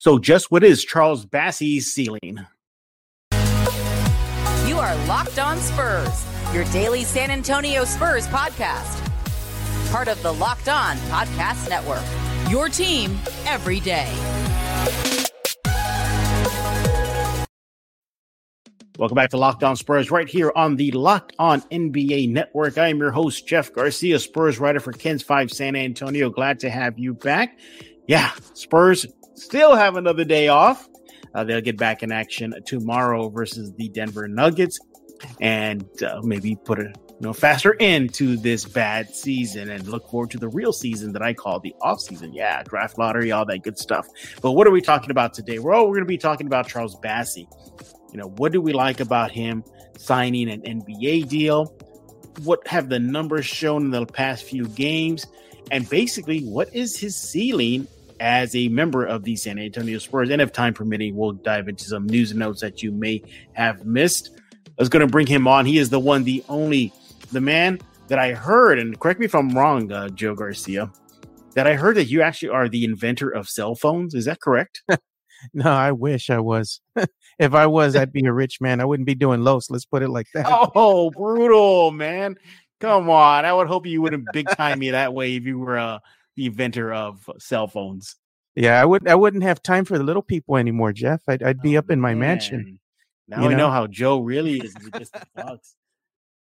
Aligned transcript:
So, 0.00 0.16
just 0.20 0.52
what 0.52 0.62
is 0.62 0.84
Charles 0.84 1.26
Bassey's 1.26 1.92
ceiling? 1.92 2.46
You 4.64 4.78
are 4.78 4.94
Locked 5.08 5.40
On 5.40 5.58
Spurs, 5.58 6.24
your 6.54 6.62
daily 6.66 7.02
San 7.02 7.32
Antonio 7.32 7.84
Spurs 7.84 8.28
podcast. 8.28 9.04
Part 9.90 10.06
of 10.06 10.22
the 10.22 10.32
Locked 10.32 10.68
On 10.68 10.96
Podcast 11.08 11.68
Network. 11.68 12.04
Your 12.48 12.68
team 12.68 13.18
every 13.44 13.80
day. 13.80 14.08
Welcome 19.00 19.16
back 19.16 19.30
to 19.30 19.36
Locked 19.36 19.64
On 19.64 19.74
Spurs, 19.74 20.12
right 20.12 20.28
here 20.28 20.52
on 20.54 20.76
the 20.76 20.92
Locked 20.92 21.34
On 21.40 21.60
NBA 21.72 22.30
Network. 22.30 22.78
I 22.78 22.86
am 22.86 22.98
your 22.98 23.10
host, 23.10 23.48
Jeff 23.48 23.72
Garcia, 23.72 24.20
Spurs 24.20 24.60
writer 24.60 24.78
for 24.78 24.92
KENS 24.92 25.24
5 25.24 25.50
San 25.50 25.74
Antonio. 25.74 26.30
Glad 26.30 26.60
to 26.60 26.70
have 26.70 27.00
you 27.00 27.14
back. 27.14 27.58
Yeah, 28.06 28.30
Spurs 28.54 29.06
still 29.38 29.74
have 29.74 29.96
another 29.96 30.24
day 30.24 30.48
off. 30.48 30.88
Uh, 31.34 31.44
they'll 31.44 31.60
get 31.60 31.76
back 31.76 32.02
in 32.02 32.10
action 32.12 32.54
tomorrow 32.66 33.28
versus 33.28 33.72
the 33.74 33.88
Denver 33.88 34.28
Nuggets 34.28 34.78
and 35.40 35.84
uh, 36.02 36.20
maybe 36.22 36.56
put 36.56 36.78
a 36.78 36.84
you 36.84 37.26
know 37.26 37.32
faster 37.32 37.76
end 37.80 38.14
to 38.14 38.36
this 38.36 38.64
bad 38.64 39.14
season 39.14 39.70
and 39.70 39.86
look 39.88 40.08
forward 40.08 40.30
to 40.30 40.38
the 40.38 40.48
real 40.48 40.72
season 40.72 41.12
that 41.12 41.22
I 41.22 41.34
call 41.34 41.60
the 41.60 41.74
off 41.82 42.00
season. 42.00 42.32
Yeah, 42.32 42.62
draft 42.62 42.98
lottery, 42.98 43.32
all 43.32 43.44
that 43.46 43.62
good 43.62 43.78
stuff. 43.78 44.06
But 44.40 44.52
what 44.52 44.66
are 44.66 44.70
we 44.70 44.80
talking 44.80 45.10
about 45.10 45.34
today? 45.34 45.58
Well, 45.58 45.86
we're 45.86 45.94
going 45.94 46.04
to 46.04 46.06
be 46.06 46.18
talking 46.18 46.46
about 46.46 46.68
Charles 46.68 46.96
Bassey. 46.96 47.46
You 48.12 48.18
know, 48.18 48.28
what 48.28 48.52
do 48.52 48.60
we 48.60 48.72
like 48.72 49.00
about 49.00 49.30
him 49.30 49.64
signing 49.98 50.48
an 50.48 50.62
NBA 50.62 51.28
deal? 51.28 51.74
What 52.44 52.66
have 52.68 52.88
the 52.88 53.00
numbers 53.00 53.44
shown 53.44 53.84
in 53.84 53.90
the 53.90 54.06
past 54.06 54.44
few 54.44 54.66
games? 54.68 55.26
And 55.70 55.88
basically, 55.88 56.40
what 56.44 56.74
is 56.74 56.96
his 56.96 57.16
ceiling 57.16 57.86
as 58.20 58.54
a 58.54 58.68
member 58.68 59.04
of 59.04 59.24
the 59.24 59.36
San 59.36 59.58
Antonio 59.58 59.98
Spurs? 59.98 60.30
And 60.30 60.40
if 60.40 60.52
time 60.52 60.74
permitting, 60.74 61.16
we'll 61.16 61.32
dive 61.32 61.68
into 61.68 61.84
some 61.84 62.06
news 62.06 62.30
and 62.30 62.40
notes 62.40 62.60
that 62.60 62.82
you 62.82 62.92
may 62.92 63.22
have 63.52 63.84
missed. 63.84 64.30
I 64.66 64.82
was 64.82 64.88
going 64.88 65.06
to 65.06 65.10
bring 65.10 65.26
him 65.26 65.48
on. 65.48 65.66
He 65.66 65.78
is 65.78 65.90
the 65.90 66.00
one, 66.00 66.24
the 66.24 66.44
only, 66.48 66.92
the 67.32 67.40
man 67.40 67.80
that 68.08 68.18
I 68.18 68.32
heard, 68.32 68.78
and 68.78 68.98
correct 68.98 69.20
me 69.20 69.26
if 69.26 69.34
I'm 69.34 69.56
wrong, 69.56 69.90
uh, 69.92 70.08
Joe 70.08 70.34
Garcia, 70.34 70.90
that 71.54 71.66
I 71.66 71.74
heard 71.74 71.96
that 71.96 72.06
you 72.06 72.22
actually 72.22 72.50
are 72.50 72.68
the 72.68 72.84
inventor 72.84 73.28
of 73.28 73.48
cell 73.48 73.74
phones. 73.74 74.14
Is 74.14 74.26
that 74.26 74.40
correct? 74.40 74.82
No, 75.54 75.70
I 75.70 75.92
wish 75.92 76.30
I 76.30 76.40
was. 76.40 76.80
if 77.38 77.54
I 77.54 77.66
was, 77.66 77.96
I'd 77.96 78.12
be 78.12 78.24
a 78.26 78.32
rich 78.32 78.60
man. 78.60 78.80
I 78.80 78.84
wouldn't 78.84 79.06
be 79.06 79.14
doing 79.14 79.42
Los. 79.42 79.70
Let's 79.70 79.84
put 79.84 80.02
it 80.02 80.10
like 80.10 80.26
that. 80.34 80.46
Oh, 80.74 81.10
brutal, 81.10 81.90
man. 81.90 82.36
Come 82.80 83.10
on. 83.10 83.44
I 83.44 83.52
would 83.52 83.66
hope 83.66 83.86
you 83.86 84.02
wouldn't 84.02 84.26
big 84.32 84.48
time 84.48 84.78
me 84.78 84.90
that 84.90 85.14
way 85.14 85.36
if 85.36 85.44
you 85.44 85.58
were 85.58 85.78
uh, 85.78 85.98
the 86.38 86.46
inventor 86.46 86.92
of 86.94 87.28
cell 87.38 87.66
phones. 87.66 88.14
Yeah, 88.54 88.80
I 88.80 88.84
would. 88.84 89.06
I 89.08 89.14
wouldn't 89.16 89.42
have 89.42 89.60
time 89.62 89.84
for 89.84 89.98
the 89.98 90.04
little 90.04 90.22
people 90.22 90.56
anymore, 90.56 90.92
Jeff. 90.92 91.20
I'd, 91.28 91.42
I'd 91.42 91.60
be 91.60 91.76
Oh, 91.76 91.80
up 91.80 91.90
in 91.90 92.00
my 92.00 92.10
man. 92.14 92.18
mansion. 92.20 92.80
Now 93.26 93.42
You 93.42 93.48
I 93.48 93.50
know 93.52 93.56
know? 93.58 93.70
how 93.70 93.86
Joe 93.88 94.20
really 94.20 94.58
is. 94.58 94.74
just. 94.96 95.14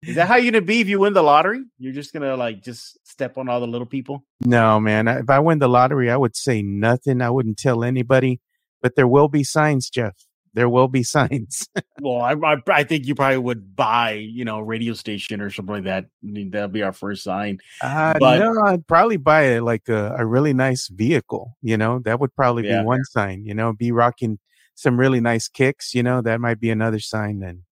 Is 0.03 0.15
that 0.15 0.29
how 0.29 0.37
you're 0.37 0.53
gonna 0.53 0.65
be 0.65 0.81
if 0.81 0.89
you 0.89 1.01
win 1.01 1.13
the 1.13 1.23
lottery? 1.23 1.61
You're 1.79 1.93
just 1.93 2.13
gonna 2.13 2.37
like 2.37 2.63
just 2.63 2.99
step 3.07 3.37
on 3.37 3.49
all 3.49 3.61
the 3.61 3.67
little 3.67 3.87
people? 3.87 4.25
No, 4.45 4.79
man. 4.79 5.09
If 5.09 5.29
I 5.29 5.41
win 5.41 5.59
the 5.59 5.69
lottery, 5.69 6.09
I 6.11 6.17
would 6.17 6.37
say 6.37 6.63
nothing. 6.63 7.21
I 7.21 7.31
wouldn't 7.31 7.57
tell 7.59 7.83
anybody. 7.83 8.41
But 8.81 8.95
there 8.95 9.09
will 9.09 9.29
be 9.29 9.43
signs, 9.43 9.91
Jeff. 9.91 10.15
There 10.59 10.69
will 10.69 10.89
be 10.89 11.05
signs. 11.05 11.69
Well, 12.01 12.21
I, 12.21 12.33
I 12.35 12.57
I 12.69 12.85
think 12.85 13.07
you 13.07 13.15
probably 13.17 13.39
would 13.39 13.75
buy, 13.75 14.13
you 14.13 14.45
know, 14.45 14.59
a 14.59 14.63
radio 14.63 14.93
station 14.95 15.41
or 15.41 15.51
something 15.51 15.75
like 15.75 15.85
that. 15.85 16.05
I 16.05 16.27
mean, 16.27 16.51
that'll 16.51 16.69
be 16.69 16.83
our 16.85 16.93
first 16.93 17.23
sign. 17.25 17.59
Uh, 17.83 18.15
But- 18.19 18.39
no, 18.39 18.55
I'd 18.67 18.87
probably 18.87 19.17
buy 19.17 19.43
a, 19.57 19.61
like 19.61 19.89
a, 19.89 20.15
a 20.17 20.25
really 20.25 20.53
nice 20.53 20.87
vehicle. 20.89 21.57
You 21.63 21.77
know, 21.77 21.99
that 22.05 22.21
would 22.21 22.35
probably 22.37 22.67
Yeah. 22.69 22.81
be 22.83 22.87
one 22.87 23.03
sign. 23.05 23.45
You 23.45 23.55
know, 23.55 23.73
be 23.73 23.91
rocking 23.93 24.39
some 24.77 24.99
really 24.99 25.21
nice 25.21 25.49
kicks. 25.49 25.93
You 25.95 26.03
know, 26.05 26.21
that 26.23 26.41
might 26.41 26.61
be 26.61 26.71
another 26.71 27.01
sign. 27.01 27.41
Then 27.41 27.65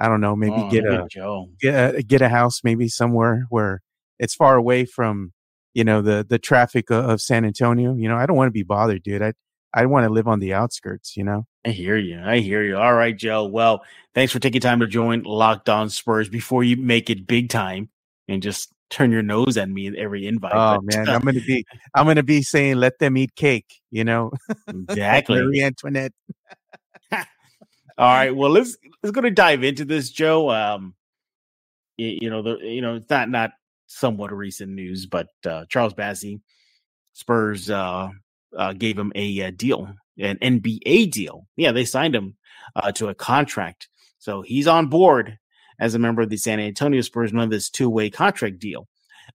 I 0.00 0.08
don't 0.08 0.20
know. 0.20 0.36
Maybe 0.36 0.54
Oh, 0.56 0.70
get 0.70 0.84
a 0.84 1.06
Joe. 1.10 1.48
get 1.60 1.94
a 1.96 2.02
get 2.02 2.22
a 2.22 2.28
house 2.28 2.60
maybe 2.64 2.88
somewhere 2.88 3.46
where 3.48 3.80
it's 4.20 4.34
far 4.36 4.54
away 4.56 4.84
from 4.84 5.32
you 5.72 5.82
know 5.82 6.00
the 6.00 6.24
the 6.28 6.38
traffic 6.38 6.90
of, 6.90 7.04
of 7.10 7.20
San 7.20 7.44
Antonio. 7.44 7.94
You 7.96 8.08
know, 8.08 8.16
I 8.16 8.26
don't 8.26 8.36
want 8.36 8.48
to 8.48 8.52
be 8.52 8.62
bothered, 8.62 9.02
dude. 9.02 9.20
I 9.22 9.32
I 9.74 9.86
want 9.86 10.06
to 10.06 10.12
live 10.12 10.28
on 10.28 10.38
the 10.38 10.54
outskirts. 10.54 11.16
You 11.16 11.24
know. 11.24 11.46
I 11.64 11.70
hear 11.70 11.96
you. 11.96 12.20
I 12.22 12.40
hear 12.40 12.62
you. 12.62 12.76
All 12.76 12.92
right, 12.92 13.16
Joe. 13.16 13.44
Well, 13.44 13.82
thanks 14.14 14.32
for 14.32 14.38
taking 14.38 14.60
time 14.60 14.80
to 14.80 14.86
join 14.86 15.22
Locked 15.22 15.68
On 15.68 15.88
Spurs 15.88 16.28
before 16.28 16.62
you 16.62 16.76
make 16.76 17.08
it 17.08 17.26
big 17.26 17.48
time 17.48 17.88
and 18.28 18.42
just 18.42 18.70
turn 18.90 19.10
your 19.10 19.22
nose 19.22 19.56
at 19.56 19.68
me 19.68 19.86
at 19.88 19.94
every 19.94 20.26
invite. 20.26 20.52
Oh 20.54 20.76
But, 20.76 20.84
man, 20.84 21.08
uh, 21.08 21.14
I'm 21.14 21.20
gonna 21.22 21.40
be 21.40 21.64
I'm 21.94 22.06
gonna 22.06 22.22
be 22.22 22.42
saying 22.42 22.76
let 22.76 22.98
them 22.98 23.16
eat 23.16 23.34
cake. 23.34 23.80
You 23.90 24.04
know, 24.04 24.32
like 24.70 24.88
exactly. 24.90 25.40
Marie 25.40 25.62
Antoinette. 25.62 26.12
All 27.12 27.22
right. 27.98 28.34
Well, 28.34 28.50
let's 28.50 28.76
let's 29.02 29.14
go 29.14 29.20
to 29.22 29.30
dive 29.30 29.64
into 29.64 29.84
this, 29.84 30.10
Joe. 30.10 30.50
Um, 30.50 30.94
y- 31.98 32.18
you 32.20 32.28
know 32.30 32.42
the 32.42 32.58
you 32.58 32.82
know 32.82 32.96
it's 32.96 33.08
not 33.08 33.30
not 33.30 33.52
somewhat 33.86 34.32
recent 34.32 34.72
news, 34.72 35.06
but 35.06 35.28
uh, 35.46 35.64
Charles 35.68 35.94
Bassey, 35.94 36.40
Spurs 37.12 37.70
uh, 37.70 38.08
uh, 38.56 38.72
gave 38.72 38.98
him 38.98 39.12
a, 39.14 39.42
uh 39.42 39.50
deal, 39.50 39.94
an 40.18 40.38
NBA 40.38 41.10
deal. 41.10 41.46
Yeah, 41.56 41.72
they 41.72 41.84
signed 41.84 42.14
him 42.14 42.36
uh, 42.76 42.92
to 42.92 43.08
a 43.08 43.14
contract, 43.14 43.88
so 44.18 44.42
he's 44.42 44.66
on 44.66 44.88
board 44.88 45.38
as 45.78 45.94
a 45.94 45.98
member 45.98 46.22
of 46.22 46.30
the 46.30 46.36
San 46.36 46.60
Antonio 46.60 47.00
Spurs 47.00 47.32
under 47.32 47.46
this 47.46 47.70
two 47.70 47.90
way 47.90 48.10
contract 48.10 48.58
deal. 48.58 48.88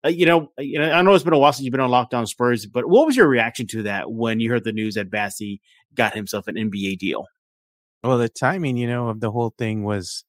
Uh, 0.06 0.10
you 0.10 0.26
know, 0.26 0.52
you 0.58 0.80
know, 0.80 0.92
I 0.92 1.02
know 1.02 1.14
it's 1.14 1.24
been 1.24 1.34
a 1.34 1.38
while 1.38 1.52
since 1.52 1.66
you've 1.66 1.72
been 1.72 1.82
on 1.82 1.90
Locked 1.90 2.14
On 2.14 2.26
Spurs, 2.26 2.66
but 2.66 2.88
what 2.88 3.06
was 3.06 3.18
your 3.18 3.28
reaction 3.28 3.68
to 3.68 3.84
that 3.84 4.12
when 4.12 4.40
you 4.40 4.50
heard 4.50 4.64
the 4.64 4.72
news 4.72 4.96
that 4.96 5.10
Bassey 5.10 5.60
got 5.94 6.14
himself 6.14 6.48
an 6.48 6.56
NBA 6.56 7.00
deal? 7.00 7.26
Well, 8.04 8.18
the 8.18 8.30
timing, 8.30 8.78
you 8.78 8.88
know, 8.88 9.10
of 9.10 9.20
the 9.20 9.32
whole 9.32 9.54
thing 9.58 9.84
was, 9.84 10.24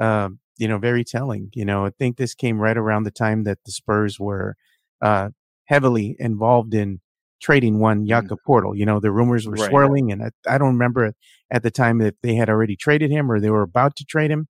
uh, 0.00 0.28
you 0.58 0.68
know, 0.68 0.78
very 0.78 1.02
telling. 1.02 1.50
You 1.54 1.64
know, 1.64 1.86
I 1.86 1.90
think 1.90 2.16
this 2.16 2.34
came 2.34 2.58
right 2.58 2.76
around 2.76 3.02
the 3.02 3.10
time 3.10 3.44
that 3.44 3.58
the 3.64 3.72
Spurs 3.72 4.20
were 4.20 4.54
uh, 5.02 5.30
heavily 5.64 6.14
involved 6.18 6.74
in 6.74 7.00
trading 7.40 7.78
one 7.78 8.06
Jakob 8.06 8.38
Poeltl. 8.46 8.76
You 8.76 8.86
know, 8.86 9.00
the 9.00 9.10
rumors 9.12 9.46
were 9.46 9.56
Mm. 9.56 9.60
Right. 9.60 9.70
swirling, 9.70 10.12
and 10.12 10.22
I, 10.22 10.30
I 10.48 10.58
don't 10.58 10.72
remember 10.72 11.12
at 11.50 11.62
the 11.62 11.70
time 11.70 11.98
that 11.98 12.16
they 12.22 12.34
had 12.34 12.48
already 12.48 12.76
traded 12.76 13.10
him 13.10 13.30
or 13.30 13.40
they 13.40 13.50
were 13.50 13.62
about 13.62 13.96
to 13.96 14.04
trade 14.04 14.30
him. 14.30 14.48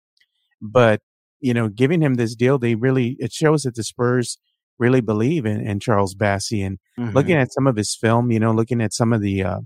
But 0.62 1.02
you 1.40 1.54
know, 1.56 1.70
giving 1.70 2.02
him 2.02 2.16
this 2.16 2.36
deal, 2.36 2.60
they 2.60 2.76
really 2.76 3.16
it 3.20 3.32
shows 3.34 3.64
that 3.64 3.76
the 3.76 3.84
Spurs 3.84 4.38
really 4.78 5.02
believe 5.02 5.46
in, 5.46 5.60
in 5.66 5.80
Charles 5.80 6.16
Bassey 6.16 6.66
and 6.66 6.78
Mm-hmm. 7.00 7.16
looking 7.16 7.36
at 7.36 7.52
some 7.54 7.66
of 7.68 7.76
his 7.78 7.96
film, 7.96 8.32
you 8.32 8.40
know, 8.40 8.52
looking 8.52 8.82
at 8.82 8.94
some 8.94 9.12
of 9.14 9.22
the, 9.22 9.44
uh, 9.44 9.60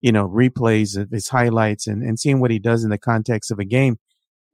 you 0.00 0.10
know, 0.10 0.28
replays 0.28 0.96
of 0.96 1.10
his 1.10 1.28
highlights 1.28 1.86
and, 1.86 2.02
and 2.02 2.18
seeing 2.18 2.40
what 2.40 2.50
he 2.50 2.58
does 2.58 2.82
in 2.82 2.90
the 2.90 2.98
context 2.98 3.50
of 3.52 3.58
a 3.60 3.64
game. 3.64 3.98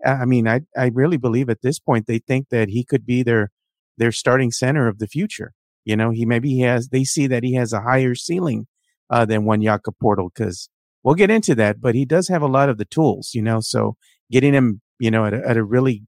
I 0.04 0.10
I 0.10 0.24
mean, 0.26 0.46
I, 0.48 0.60
I 0.76 0.90
really 0.92 1.16
believe 1.16 1.48
at 1.48 1.62
this 1.62 1.78
point, 1.78 2.06
they 2.06 2.18
think 2.18 2.48
that 2.50 2.68
he 2.68 2.84
could 2.84 3.06
be 3.06 3.22
their, 3.22 3.50
their 3.96 4.12
starting 4.12 4.50
center 4.50 4.88
of 4.88 4.98
the 4.98 5.06
future. 5.06 5.52
You 5.84 5.96
know, 5.96 6.10
he 6.10 6.24
maybe 6.26 6.50
he 6.50 6.60
has, 6.60 6.88
they 6.88 7.04
see 7.04 7.26
that 7.28 7.42
he 7.44 7.54
has 7.54 7.72
a 7.72 7.80
higher 7.80 8.14
ceiling, 8.14 8.66
uh, 9.10 9.24
than 9.24 9.44
one 9.44 9.62
Jakob 9.62 9.94
Poeltl 10.02 10.30
because 10.34 10.68
we'll 11.02 11.14
get 11.14 11.30
into 11.30 11.54
that, 11.56 11.80
but 11.80 11.94
he 11.94 12.04
does 12.04 12.28
have 12.28 12.42
a 12.42 12.46
lot 12.46 12.68
of 12.68 12.78
the 12.78 12.84
tools, 12.84 13.30
you 13.34 13.42
know, 13.42 13.60
so 13.60 13.96
getting 14.30 14.52
him, 14.52 14.80
you 14.98 15.10
know, 15.10 15.24
at 15.24 15.32
a, 15.34 15.48
at 15.48 15.56
a 15.56 15.64
really 15.64 16.02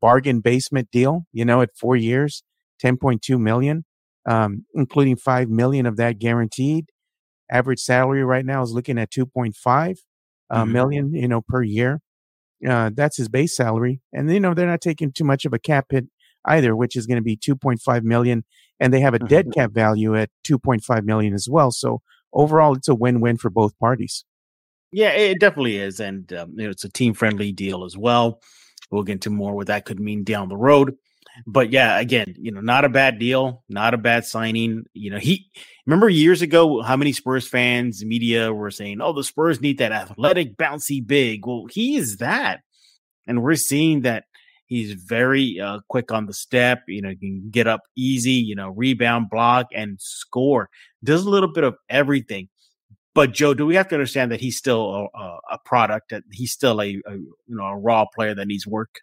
bargain 0.00 0.40
basement 0.40 0.90
deal, 0.92 1.26
you 1.32 1.44
know, 1.44 1.62
at 1.62 1.70
four 1.78 1.96
years, 1.96 2.42
10.2 2.78 3.40
million, 3.40 3.84
um, 4.26 4.64
including 4.74 5.16
5 5.16 5.48
million 5.48 5.86
of 5.86 5.96
that 5.96 6.18
guaranteed. 6.18 6.86
Average 7.50 7.80
salary 7.80 8.24
right 8.24 8.44
now 8.44 8.62
is 8.62 8.72
looking 8.72 8.98
at 8.98 9.10
2.5 9.10 9.98
uh, 10.50 10.64
Mhm. 10.64 10.72
million, 10.72 11.14
you 11.14 11.28
know, 11.28 11.40
per 11.40 11.62
year. 11.62 12.00
Uh, 12.66 12.90
that's 12.94 13.16
his 13.18 13.28
base 13.28 13.54
salary. 13.56 14.00
And, 14.12 14.32
you 14.32 14.40
know, 14.40 14.54
they're 14.54 14.66
not 14.66 14.80
taking 14.80 15.12
too 15.12 15.24
much 15.24 15.44
of 15.44 15.52
a 15.52 15.58
cap 15.58 15.86
hit 15.90 16.06
either, 16.46 16.74
which 16.76 16.96
is 16.96 17.06
going 17.06 17.16
to 17.18 17.22
be 17.22 17.36
2.5 17.36 18.02
million. 18.02 18.44
And 18.78 18.92
they 18.92 19.00
have 19.00 19.14
a 19.14 19.18
dead 19.18 19.46
Mhm. 19.46 19.54
cap 19.54 19.72
value 19.72 20.14
at 20.16 20.30
2.5 20.44 21.04
million 21.04 21.32
as 21.34 21.48
well. 21.48 21.70
So 21.70 22.02
overall, 22.32 22.74
it's 22.74 22.88
a 22.88 22.94
win-win 22.94 23.38
for 23.38 23.50
both 23.50 23.78
parties. 23.78 24.24
Yeah, 24.92 25.10
it 25.10 25.40
definitely 25.40 25.76
is, 25.78 25.98
and 26.00 26.32
um, 26.32 26.52
you 26.56 26.64
know, 26.64 26.70
it's 26.70 26.84
a 26.84 26.88
team 26.88 27.12
friendly 27.14 27.52
deal 27.52 27.84
as 27.84 27.96
well. 27.96 28.40
We'll 28.90 29.02
get 29.02 29.14
into 29.14 29.30
more 29.30 29.54
what 29.54 29.66
that 29.66 29.84
could 29.84 29.98
mean 29.98 30.22
down 30.24 30.48
the 30.48 30.56
road. 30.56 30.94
But 31.46 31.70
yeah, 31.70 31.98
again, 31.98 32.34
you 32.38 32.50
know, 32.50 32.60
not 32.62 32.84
a 32.84 32.88
bad 32.88 33.18
deal, 33.18 33.62
not 33.68 33.92
a 33.94 33.98
bad 33.98 34.24
signing. 34.24 34.84
You 34.94 35.10
know, 35.10 35.18
he 35.18 35.50
remember 35.86 36.08
years 36.08 36.40
ago 36.40 36.80
how 36.82 36.96
many 36.96 37.12
Spurs 37.12 37.46
fans, 37.48 38.04
media 38.04 38.52
were 38.54 38.70
saying, 38.70 39.00
"Oh, 39.02 39.12
the 39.12 39.24
Spurs 39.24 39.60
need 39.60 39.78
that 39.78 39.92
athletic, 39.92 40.56
bouncy 40.56 41.04
big." 41.06 41.46
Well, 41.46 41.66
he 41.70 41.96
is 41.96 42.18
that, 42.18 42.60
and 43.26 43.42
we're 43.42 43.56
seeing 43.56 44.02
that 44.02 44.24
he's 44.66 44.92
very 44.92 45.58
uh, 45.60 45.80
quick 45.88 46.12
on 46.12 46.26
the 46.26 46.34
step. 46.34 46.82
You 46.88 47.02
know, 47.02 47.14
can 47.18 47.48
get 47.50 47.66
up 47.66 47.82
easy. 47.96 48.32
You 48.32 48.54
know, 48.54 48.70
rebound, 48.70 49.30
block, 49.30 49.66
and 49.74 50.00
score. 50.00 50.68
Does 51.02 51.24
a 51.24 51.30
little 51.30 51.52
bit 51.52 51.64
of 51.64 51.76
everything. 51.88 52.48
But 53.14 53.32
Joe, 53.32 53.54
do 53.54 53.64
we 53.64 53.76
have 53.76 53.88
to 53.88 53.94
understand 53.94 54.30
that 54.30 54.40
he's 54.40 54.58
still 54.58 55.08
a, 55.14 55.38
a, 55.50 55.58
product? 55.64 56.10
That 56.10 56.24
he's 56.32 56.52
still 56.52 56.82
a, 56.82 57.00
a 57.06 57.12
you 57.14 57.34
know 57.48 57.64
a 57.64 57.76
raw 57.76 58.04
player 58.14 58.34
that 58.34 58.46
needs 58.46 58.66
work. 58.66 59.00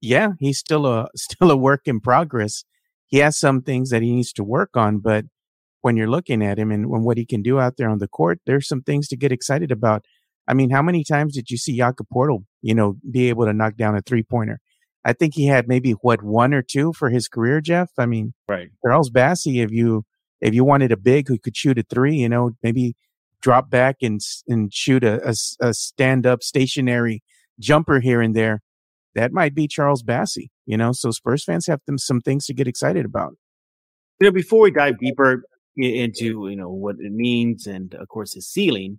yeah, 0.00 0.32
he's 0.38 0.58
still 0.58 0.86
a 0.86 1.08
still 1.16 1.50
a 1.50 1.56
work 1.56 1.82
in 1.86 2.00
progress. 2.00 2.64
He 3.06 3.18
has 3.18 3.36
some 3.36 3.62
things 3.62 3.90
that 3.90 4.02
he 4.02 4.12
needs 4.12 4.32
to 4.34 4.44
work 4.44 4.76
on, 4.76 4.98
but 4.98 5.24
when 5.80 5.96
you're 5.96 6.10
looking 6.10 6.44
at 6.44 6.58
him 6.58 6.70
and, 6.70 6.84
and 6.84 7.04
what 7.04 7.16
he 7.18 7.24
can 7.26 7.42
do 7.42 7.58
out 7.58 7.76
there 7.76 7.88
on 7.88 7.98
the 7.98 8.06
court, 8.06 8.38
there's 8.46 8.68
some 8.68 8.82
things 8.82 9.08
to 9.08 9.16
get 9.16 9.32
excited 9.32 9.72
about. 9.72 10.04
I 10.50 10.54
mean, 10.54 10.70
how 10.70 10.82
many 10.82 11.04
times 11.04 11.34
did 11.34 11.48
you 11.48 11.56
see 11.56 11.76
Jakob 11.76 12.08
Poeltl, 12.12 12.44
you 12.60 12.74
know, 12.74 12.96
be 13.08 13.28
able 13.28 13.46
to 13.46 13.52
knock 13.52 13.76
down 13.76 13.94
a 13.94 14.00
three 14.00 14.24
pointer? 14.24 14.58
I 15.04 15.12
think 15.12 15.34
he 15.34 15.46
had 15.46 15.68
maybe 15.68 15.92
what 15.92 16.24
one 16.24 16.52
or 16.52 16.60
two 16.60 16.92
for 16.92 17.08
his 17.08 17.28
career, 17.28 17.60
Jeff. 17.60 17.90
I 17.96 18.06
mean, 18.06 18.34
right. 18.48 18.68
Charles 18.84 19.10
Bassey, 19.10 19.62
if 19.62 19.70
you 19.70 20.04
if 20.40 20.52
you 20.52 20.64
wanted 20.64 20.90
a 20.90 20.96
big 20.96 21.28
who 21.28 21.38
could 21.38 21.56
shoot 21.56 21.78
a 21.78 21.84
three, 21.84 22.16
you 22.16 22.28
know, 22.28 22.50
maybe 22.64 22.96
drop 23.40 23.70
back 23.70 23.98
and 24.02 24.20
and 24.48 24.74
shoot 24.74 25.04
a, 25.04 25.24
a, 25.28 25.34
a 25.68 25.72
stand 25.72 26.26
up 26.26 26.42
stationary 26.42 27.22
jumper 27.60 28.00
here 28.00 28.20
and 28.20 28.34
there, 28.34 28.60
that 29.14 29.32
might 29.32 29.54
be 29.54 29.68
Charles 29.68 30.02
Bassey. 30.02 30.48
You 30.66 30.76
know, 30.76 30.90
so 30.90 31.12
Spurs 31.12 31.44
fans 31.44 31.68
have 31.68 31.80
them 31.86 31.96
some 31.96 32.20
things 32.20 32.46
to 32.46 32.54
get 32.54 32.66
excited 32.66 33.04
about. 33.04 33.34
You 34.18 34.26
know, 34.26 34.32
before 34.32 34.62
we 34.62 34.72
dive 34.72 34.98
deeper 34.98 35.44
into 35.76 36.48
you 36.48 36.56
know 36.56 36.70
what 36.70 36.96
it 36.98 37.12
means 37.12 37.68
and 37.68 37.94
of 37.94 38.08
course 38.08 38.34
his 38.34 38.48
ceiling, 38.48 38.98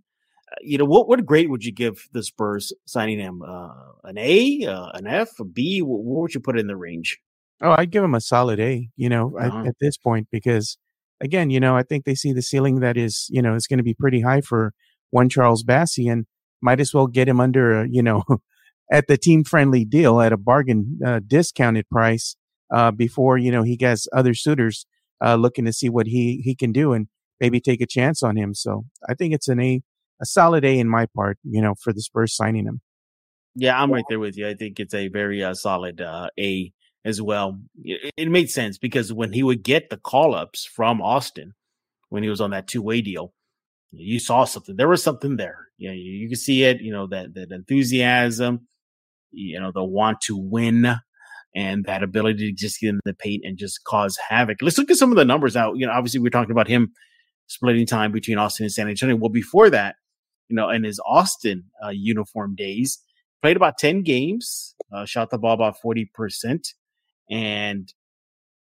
you 0.61 0.77
know 0.77 0.85
what 0.85 1.07
what 1.07 1.25
grade 1.25 1.49
would 1.49 1.63
you 1.63 1.71
give 1.71 2.07
the 2.11 2.23
Spurs 2.23 2.73
signing 2.85 3.19
him? 3.19 3.41
Uh, 3.41 3.69
an 4.03 4.17
A, 4.17 4.65
uh, 4.65 4.89
an 4.93 5.07
F, 5.07 5.29
a 5.39 5.45
B? 5.45 5.81
What, 5.81 6.03
what, 6.03 6.21
would 6.21 6.33
you 6.33 6.41
put 6.41 6.59
in 6.59 6.67
the 6.67 6.75
range? 6.75 7.19
Oh, 7.61 7.75
I'd 7.77 7.91
give 7.91 8.03
him 8.03 8.15
a 8.15 8.21
solid 8.21 8.59
A. 8.59 8.89
You 8.95 9.09
know, 9.09 9.33
uh-huh. 9.37 9.61
at, 9.61 9.67
at 9.67 9.75
this 9.79 9.97
point 9.97 10.27
because 10.31 10.77
again, 11.21 11.49
you 11.49 11.59
know, 11.59 11.77
I 11.77 11.83
think 11.83 12.03
they 12.03 12.15
see 12.15 12.33
the 12.33 12.41
ceiling 12.41 12.79
that 12.79 12.97
is, 12.97 13.27
you 13.29 13.41
know, 13.41 13.55
is 13.55 13.67
going 13.67 13.77
to 13.77 13.83
be 13.83 13.93
pretty 13.93 14.21
high 14.21 14.41
for 14.41 14.73
one 15.11 15.29
Charles 15.29 15.63
Bassey 15.63 16.11
and 16.11 16.25
might 16.61 16.79
as 16.79 16.93
well 16.93 17.07
get 17.07 17.27
him 17.27 17.39
under, 17.39 17.81
a, 17.81 17.87
you 17.89 18.03
know, 18.03 18.23
at 18.91 19.07
the 19.07 19.17
team 19.17 19.43
friendly 19.43 19.85
deal 19.85 20.19
at 20.19 20.33
a 20.33 20.37
bargain 20.37 20.99
uh, 21.05 21.19
discounted 21.25 21.87
price 21.89 22.35
uh, 22.73 22.91
before, 22.91 23.37
you 23.37 23.51
know, 23.51 23.63
he 23.63 23.77
gets 23.77 24.07
other 24.13 24.33
suitors 24.33 24.85
uh, 25.23 25.35
looking 25.35 25.65
to 25.65 25.73
see 25.73 25.89
what 25.89 26.07
he, 26.07 26.41
he 26.43 26.55
can 26.55 26.71
do 26.71 26.93
and 26.93 27.07
maybe 27.39 27.59
take 27.59 27.81
a 27.81 27.87
chance 27.87 28.23
on 28.23 28.35
him. 28.35 28.53
So 28.53 28.85
I 29.07 29.13
think 29.13 29.33
it's 29.33 29.47
an 29.47 29.59
A, 29.61 29.81
a 30.21 30.25
solid 30.25 30.63
A 30.63 30.79
in 30.79 30.87
my 30.87 31.07
part, 31.15 31.37
you 31.43 31.61
know, 31.61 31.73
for 31.81 31.91
the 31.93 32.01
Spurs 32.01 32.35
signing 32.35 32.65
him. 32.65 32.81
Yeah, 33.55 33.81
I'm 33.81 33.91
right 33.91 34.05
there 34.07 34.19
with 34.19 34.37
you. 34.37 34.47
I 34.47 34.53
think 34.53 34.79
it's 34.79 34.93
a 34.93 35.09
very 35.09 35.43
uh, 35.43 35.53
solid 35.53 35.99
uh, 35.99 36.29
A 36.39 36.71
as 37.03 37.21
well. 37.21 37.59
It, 37.83 38.13
it 38.15 38.29
made 38.29 38.49
sense 38.49 38.77
because 38.77 39.11
when 39.11 39.33
he 39.33 39.43
would 39.43 39.63
get 39.63 39.89
the 39.89 39.97
call 39.97 40.33
ups 40.33 40.65
from 40.65 41.01
Austin 41.01 41.53
when 42.09 42.23
he 42.23 42.29
was 42.29 42.41
on 42.41 42.51
that 42.51 42.67
two 42.67 42.81
way 42.81 43.01
deal, 43.01 43.33
you 43.91 44.19
saw 44.19 44.45
something. 44.45 44.75
There 44.75 44.87
was 44.87 45.03
something 45.03 45.35
there. 45.35 45.67
You 45.77 45.89
know, 45.89 45.95
you, 45.95 46.11
you 46.11 46.29
can 46.29 46.37
see 46.37 46.63
it, 46.63 46.81
you 46.81 46.93
know, 46.93 47.07
that, 47.07 47.33
that 47.33 47.51
enthusiasm, 47.51 48.67
you 49.31 49.59
know, 49.59 49.71
the 49.73 49.83
want 49.83 50.21
to 50.21 50.37
win 50.37 50.95
and 51.53 51.85
that 51.85 52.03
ability 52.03 52.49
to 52.49 52.53
just 52.53 52.79
get 52.79 52.89
in 52.89 52.99
the 53.03 53.13
paint 53.13 53.41
and 53.43 53.57
just 53.57 53.83
cause 53.83 54.17
havoc. 54.29 54.61
Let's 54.61 54.77
look 54.77 54.91
at 54.91 54.97
some 54.97 55.11
of 55.11 55.17
the 55.17 55.25
numbers 55.25 55.57
out. 55.57 55.73
You 55.75 55.87
know, 55.87 55.93
obviously 55.93 56.21
we're 56.21 56.29
talking 56.29 56.51
about 56.51 56.69
him 56.69 56.93
splitting 57.47 57.85
time 57.85 58.13
between 58.13 58.37
Austin 58.37 58.65
and 58.65 58.71
San 58.71 58.87
Antonio. 58.87 59.17
Well, 59.17 59.29
before 59.29 59.69
that, 59.71 59.95
you 60.51 60.55
know, 60.55 60.69
in 60.69 60.83
his 60.83 60.99
Austin 61.05 61.63
uh, 61.83 61.89
uniform 61.89 62.55
days, 62.55 62.99
played 63.41 63.55
about 63.55 63.77
10 63.77 64.03
games, 64.03 64.75
uh, 64.93 65.05
shot 65.05 65.29
the 65.29 65.37
ball 65.37 65.53
about 65.53 65.77
40% 65.83 66.67
and 67.29 67.93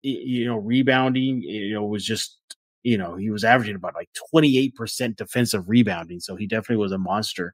you 0.02 0.46
know 0.46 0.58
rebounding 0.58 1.42
you 1.42 1.74
know 1.74 1.84
was 1.84 2.06
just 2.06 2.38
you 2.84 2.98
know 2.98 3.16
he 3.16 3.32
was 3.32 3.44
averaging 3.44 3.76
about 3.76 3.96
like 3.96 4.10
28% 4.34 5.16
defensive 5.16 5.68
rebounding. 5.68 6.20
So 6.20 6.36
he 6.36 6.48
definitely 6.48 6.78
was 6.78 6.92
a 6.92 6.98
monster 6.98 7.54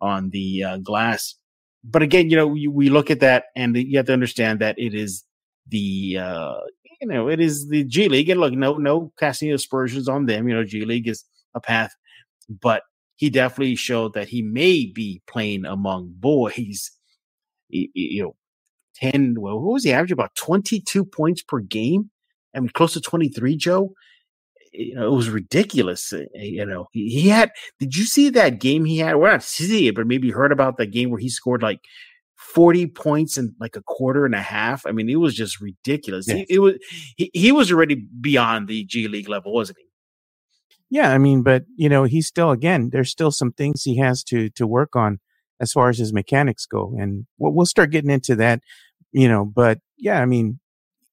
on 0.00 0.30
the 0.30 0.64
uh, 0.64 0.76
glass. 0.78 1.34
But 1.82 2.02
again 2.02 2.30
you 2.30 2.36
know 2.36 2.46
we, 2.46 2.68
we, 2.68 2.88
look 2.90 3.10
at 3.10 3.20
that 3.20 3.44
and 3.56 3.76
you 3.76 3.98
have 3.98 4.06
to 4.06 4.12
understand 4.12 4.60
that 4.60 4.78
it 4.78 4.94
is 4.94 5.24
the 5.68 6.18
uh 6.18 6.54
you 7.00 7.08
know 7.08 7.28
it 7.28 7.40
is 7.40 7.68
the 7.68 7.84
g 7.84 8.08
league. 8.08 8.28
And 8.28 8.40
look 8.40 8.52
no 8.52 8.76
no 8.76 9.12
casting 9.18 9.52
aspersions 9.52 10.08
on 10.08 10.26
them. 10.26 10.48
You 10.48 10.54
know 10.54 10.64
g 10.64 10.84
league 10.84 11.08
is 11.08 11.24
a 11.54 11.60
path. 11.60 11.94
But 12.48 12.82
he 13.20 13.28
definitely 13.28 13.76
showed 13.76 14.14
that 14.14 14.28
he 14.28 14.40
may 14.40 14.86
be 14.86 15.20
playing 15.26 15.66
among 15.66 16.12
boys 16.16 16.90
you 17.72 18.22
know 18.22 18.34
10, 18.96 19.36
well, 19.38 19.60
what 19.60 19.74
was 19.74 19.84
he 19.84 19.92
averaging? 19.92 20.14
About 20.14 20.34
22 20.34 21.04
points 21.04 21.42
per 21.42 21.60
game? 21.60 22.10
I 22.54 22.60
mean, 22.60 22.70
close 22.70 22.92
to 22.94 23.00
23, 23.00 23.56
Joe. 23.56 23.94
You 24.72 24.94
know, 24.94 25.06
it 25.06 25.16
was 25.16 25.28
ridiculous. 25.28 26.12
Eh, 26.12 26.24
eh, 26.34 26.42
you 26.42 26.66
know, 26.66 26.88
he, 26.92 27.08
he 27.08 27.28
had, 27.28 27.50
did 27.78 27.96
you 27.96 28.04
see 28.04 28.28
that 28.30 28.60
game 28.60 28.84
he 28.84 28.98
had? 28.98 29.16
Well, 29.16 29.32
not 29.32 29.42
see 29.42 29.88
it, 29.88 29.94
but 29.94 30.06
maybe 30.06 30.30
heard 30.30 30.52
about 30.52 30.76
that 30.76 30.92
game 30.92 31.10
where 31.10 31.18
he 31.18 31.28
scored 31.28 31.62
like 31.62 31.80
40 32.36 32.88
points 32.88 33.36
in 33.36 33.54
like 33.58 33.74
a 33.74 33.82
quarter 33.82 34.26
and 34.26 34.34
a 34.34 34.42
half. 34.42 34.86
I 34.86 34.92
mean, 34.92 35.08
it 35.08 35.16
was 35.16 35.34
just 35.34 35.60
ridiculous. 35.60 36.28
Yes. 36.28 36.44
He, 36.48 36.54
it 36.54 36.58
was, 36.60 36.74
he, 37.16 37.30
he 37.32 37.52
was 37.52 37.72
already 37.72 38.06
beyond 38.20 38.68
the 38.68 38.84
G 38.84 39.08
League 39.08 39.28
level, 39.28 39.52
wasn't 39.52 39.78
he? 39.78 39.89
Yeah, 40.90 41.12
I 41.12 41.18
mean, 41.18 41.42
but 41.42 41.64
you 41.76 41.88
know, 41.88 42.04
he's 42.04 42.26
still 42.26 42.50
again. 42.50 42.90
There's 42.92 43.10
still 43.10 43.30
some 43.30 43.52
things 43.52 43.82
he 43.84 43.98
has 43.98 44.24
to 44.24 44.50
to 44.50 44.66
work 44.66 44.96
on 44.96 45.20
as 45.60 45.72
far 45.72 45.88
as 45.90 45.98
his 45.98 46.12
mechanics 46.12 46.66
go, 46.66 46.94
and 46.98 47.26
we'll, 47.38 47.52
we'll 47.52 47.66
start 47.66 47.90
getting 47.90 48.10
into 48.10 48.34
that 48.36 48.60
you 49.12 49.28
know, 49.28 49.44
but 49.44 49.78
yeah, 49.96 50.20
I 50.20 50.26
mean, 50.26 50.60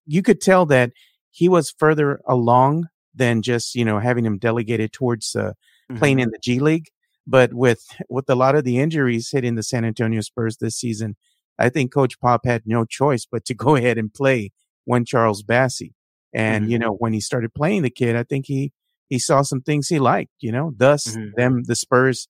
you 0.05 0.21
could 0.21 0.41
tell 0.41 0.65
that 0.67 0.91
he 1.31 1.49
was 1.49 1.73
further 1.77 2.21
along 2.27 2.87
than 3.13 3.41
just, 3.41 3.75
you 3.75 3.83
know, 3.83 3.99
having 3.99 4.25
him 4.25 4.37
delegated 4.37 4.93
towards 4.93 5.35
uh, 5.35 5.39
mm-hmm. 5.41 5.97
playing 5.97 6.19
in 6.19 6.29
the 6.29 6.39
G 6.41 6.59
League. 6.59 6.87
But 7.25 7.53
with, 7.53 7.83
with 8.09 8.29
a 8.29 8.35
lot 8.35 8.55
of 8.55 8.63
the 8.63 8.79
injuries 8.79 9.29
hitting 9.31 9.55
the 9.55 9.63
San 9.63 9.83
Antonio 9.83 10.21
Spurs 10.21 10.57
this 10.57 10.77
season, 10.77 11.17
I 11.59 11.69
think 11.69 11.93
Coach 11.93 12.19
Pop 12.21 12.45
had 12.45 12.63
no 12.65 12.85
choice 12.85 13.27
but 13.29 13.43
to 13.45 13.53
go 13.55 13.75
ahead 13.75 13.97
and 13.97 14.13
play 14.13 14.51
one 14.85 15.05
Charles 15.05 15.43
Bassey. 15.43 15.93
And, 16.33 16.65
mm-hmm. 16.65 16.71
you 16.71 16.79
know, 16.79 16.93
when 16.93 17.13
he 17.13 17.19
started 17.19 17.53
playing 17.53 17.81
the 17.81 17.89
kid, 17.89 18.15
I 18.15 18.23
think 18.23 18.45
he, 18.47 18.71
he 19.07 19.19
saw 19.19 19.41
some 19.41 19.61
things 19.61 19.87
he 19.87 19.99
liked, 19.99 20.31
you 20.39 20.51
know, 20.51 20.73
thus 20.75 21.07
mm-hmm. 21.07 21.29
them, 21.35 21.63
the 21.63 21.75
Spurs 21.75 22.27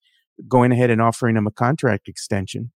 going 0.48 0.72
ahead 0.72 0.90
and 0.90 1.02
offering 1.02 1.36
him 1.36 1.48
a 1.48 1.52
contract 1.52 2.08
extension 2.08 2.72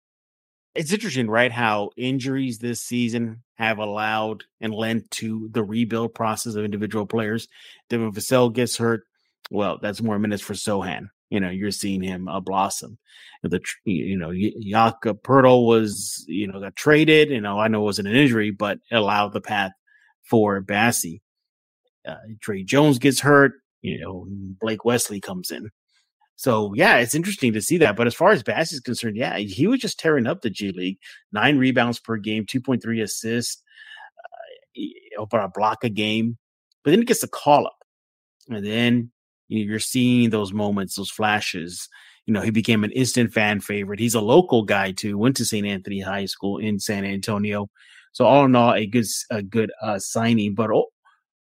it's 0.78 0.94
interesting, 0.94 1.28
right? 1.28 1.52
How 1.52 1.90
injuries 1.98 2.60
this 2.60 2.82
season 2.82 3.44
have 3.56 3.80
allowed 3.80 4.44
and 4.62 4.74
lent 4.74 5.10
to 5.12 5.50
the 5.52 5.64
rebuild 5.64 6.14
process 6.14 6.56
of 6.56 6.64
individual 6.64 7.08
players. 7.08 7.48
Devin 7.90 8.12
Vassell 8.12 8.54
gets 8.54 8.78
hurt. 8.78 9.04
Well, 9.50 9.80
that's 9.82 10.02
more 10.02 10.20
minutes 10.20 10.44
for 10.44 10.54
Sochan. 10.54 11.08
You 11.30 11.40
know, 11.40 11.50
you're 11.50 11.72
seeing 11.72 12.02
him 12.02 12.28
uh, 12.28 12.40
blossom. 12.40 13.00
The 13.44 13.60
you 13.86 14.18
know 14.18 14.32
Jakob 14.62 15.24
Poeltl 15.24 15.66
was 15.66 16.24
you 16.28 16.48
know 16.48 16.60
got 16.60 16.76
traded. 16.76 17.30
You 17.30 17.42
know, 17.42 17.60
I 17.60 17.68
know 17.68 17.82
it 17.82 17.86
wasn't 17.86 18.10
an 18.10 18.16
injury, 18.16 18.52
but 18.52 18.80
it 18.92 18.96
allowed 18.96 19.34
the 19.34 19.42
path 19.42 19.72
for 20.30 20.62
Bassey. 20.62 21.22
Uh, 22.08 22.16
Tre 22.42 22.64
Jones 22.64 23.00
gets 23.00 23.20
hurt. 23.20 23.54
You 23.82 24.00
know, 24.00 24.28
Blake 24.30 24.86
Wesley 24.86 25.20
comes 25.20 25.52
in. 25.52 25.70
So 26.38 26.72
yeah, 26.76 26.98
it's 26.98 27.16
interesting 27.16 27.54
to 27.54 27.62
see 27.62 27.78
that. 27.80 27.96
But 27.96 28.08
as 28.08 28.14
far 28.14 28.32
as 28.32 28.44
Bass 28.44 28.72
is 28.72 28.80
concerned, 28.80 29.18
yeah, 29.18 29.38
he 29.38 29.68
was 29.68 29.80
just 29.80 30.00
tearing 30.00 30.28
up 30.28 30.42
the 30.42 30.52
G 30.52 30.72
League. 30.72 31.00
Nine 31.32 31.58
rebounds 31.58 32.00
per 32.00 32.18
game, 32.18 32.46
two 32.46 32.62
point 32.62 32.82
three 32.82 33.02
assists, 33.02 33.62
uh, 35.18 35.22
about 35.24 35.46
a 35.46 35.52
block 35.54 35.84
a 35.84 35.90
game. 35.90 36.38
But 36.84 36.92
then 36.92 37.00
he 37.00 37.06
gets 37.06 37.24
a 37.24 37.28
call 37.28 37.66
up, 37.66 37.84
and 38.50 38.66
then 38.66 39.12
you 39.48 39.66
know, 39.66 39.70
you're 39.72 39.80
seeing 39.80 40.30
those 40.30 40.54
moments, 40.54 40.96
those 40.96 41.10
flashes. 41.10 41.90
You 42.28 42.34
know, 42.34 42.42
he 42.42 42.52
became 42.52 42.84
an 42.84 42.92
instant 42.92 43.34
fan 43.34 43.60
favorite. 43.60 44.00
He's 44.00 44.16
a 44.16 44.22
local 44.22 44.64
guy 44.64 44.92
too. 44.92 45.18
Went 45.18 45.38
to 45.38 45.46
St. 45.46 45.66
Anthony 45.66 46.02
High 46.02 46.26
School 46.26 46.60
in 46.60 46.80
San 46.80 47.04
Antonio. 47.04 47.70
So 48.12 48.26
all 48.26 48.46
in 48.46 48.56
all, 48.56 48.74
a 48.74 48.86
good 48.86 49.06
a 49.32 49.42
good 49.42 49.72
uh, 49.82 49.98
signing. 49.98 50.54
But 50.54 50.70
oh, 50.72 50.88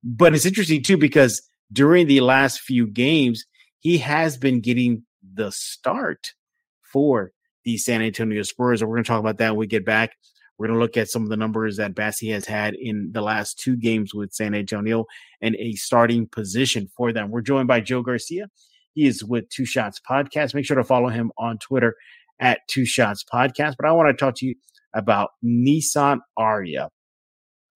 but 0.03 0.35
it's 0.35 0.45
interesting 0.45 0.83
too 0.83 0.97
because 0.97 1.41
during 1.73 2.07
the 2.07 2.21
last 2.21 2.61
few 2.61 2.87
games 2.87 3.45
he 3.79 3.97
has 3.97 4.37
been 4.37 4.61
getting 4.61 5.03
the 5.33 5.51
start 5.51 6.33
for 6.81 7.31
the 7.65 7.77
San 7.77 8.01
Antonio 8.01 8.43
Spurs. 8.43 8.81
And 8.81 8.89
we're 8.89 8.97
going 8.97 9.03
to 9.03 9.07
talk 9.09 9.19
about 9.19 9.37
that 9.39 9.51
when 9.51 9.59
we 9.59 9.67
get 9.67 9.85
back. 9.85 10.13
We're 10.57 10.67
going 10.67 10.79
to 10.79 10.83
look 10.83 10.97
at 10.97 11.09
some 11.09 11.23
of 11.23 11.29
the 11.29 11.37
numbers 11.37 11.77
that 11.77 11.95
Bassey 11.95 12.31
has 12.31 12.45
had 12.45 12.75
in 12.75 13.09
the 13.11 13.21
last 13.21 13.59
two 13.59 13.75
games 13.75 14.13
with 14.13 14.33
San 14.33 14.53
Antonio 14.53 15.05
and 15.41 15.55
a 15.55 15.73
starting 15.73 16.27
position 16.27 16.87
for 16.95 17.11
them. 17.11 17.31
We're 17.31 17.41
joined 17.41 17.67
by 17.67 17.81
Joe 17.81 18.03
Garcia. 18.03 18.47
He 18.93 19.07
is 19.07 19.23
with 19.23 19.49
Two 19.49 19.65
Shots 19.65 19.99
Podcast. 20.07 20.53
Make 20.53 20.65
sure 20.65 20.77
to 20.77 20.83
follow 20.83 21.09
him 21.09 21.31
on 21.37 21.57
Twitter 21.57 21.95
at 22.39 22.61
Two 22.67 22.85
Shots 22.85 23.23
Podcast. 23.23 23.75
But 23.77 23.87
I 23.87 23.91
want 23.91 24.17
to 24.17 24.25
talk 24.25 24.35
to 24.37 24.45
you 24.45 24.55
about 24.93 25.31
Nissan 25.43 26.19
Ariya. 26.37 26.89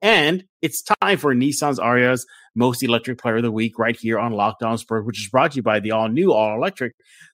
And 0.02 0.44
it's 0.62 0.84
time 1.02 1.18
for 1.18 1.34
Nissan's 1.34 1.80
Ariya's 1.80 2.26
most 2.56 2.84
electric 2.84 3.20
player 3.20 3.38
of 3.38 3.44
the 3.44 3.52
week 3.52 3.80
right 3.80 3.96
here 3.96 4.20
on 4.20 4.78
Spurs, 4.78 5.06
which 5.06 5.20
is 5.20 5.30
brought 5.30 5.52
to 5.52 5.58
you 5.58 5.64
by 5.64 5.80
the 5.80 5.92
all 5.92 6.08
new, 6.08 6.32
all 6.32 6.56
electric 6.56 6.94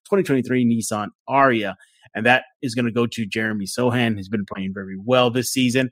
2023 0.10 0.66
Nissan 0.66 1.10
Ariya. 1.30 1.76
And 2.16 2.26
that 2.26 2.46
is 2.62 2.76
going 2.76 2.86
to 2.86 2.92
go 2.92 3.08
to 3.08 3.26
Jeremy 3.26 3.66
Sochan, 3.66 4.16
who's 4.16 4.30
been 4.30 4.46
playing 4.46 4.72
very 4.74 4.96
well 5.04 5.30
this 5.30 5.52
season. 5.52 5.92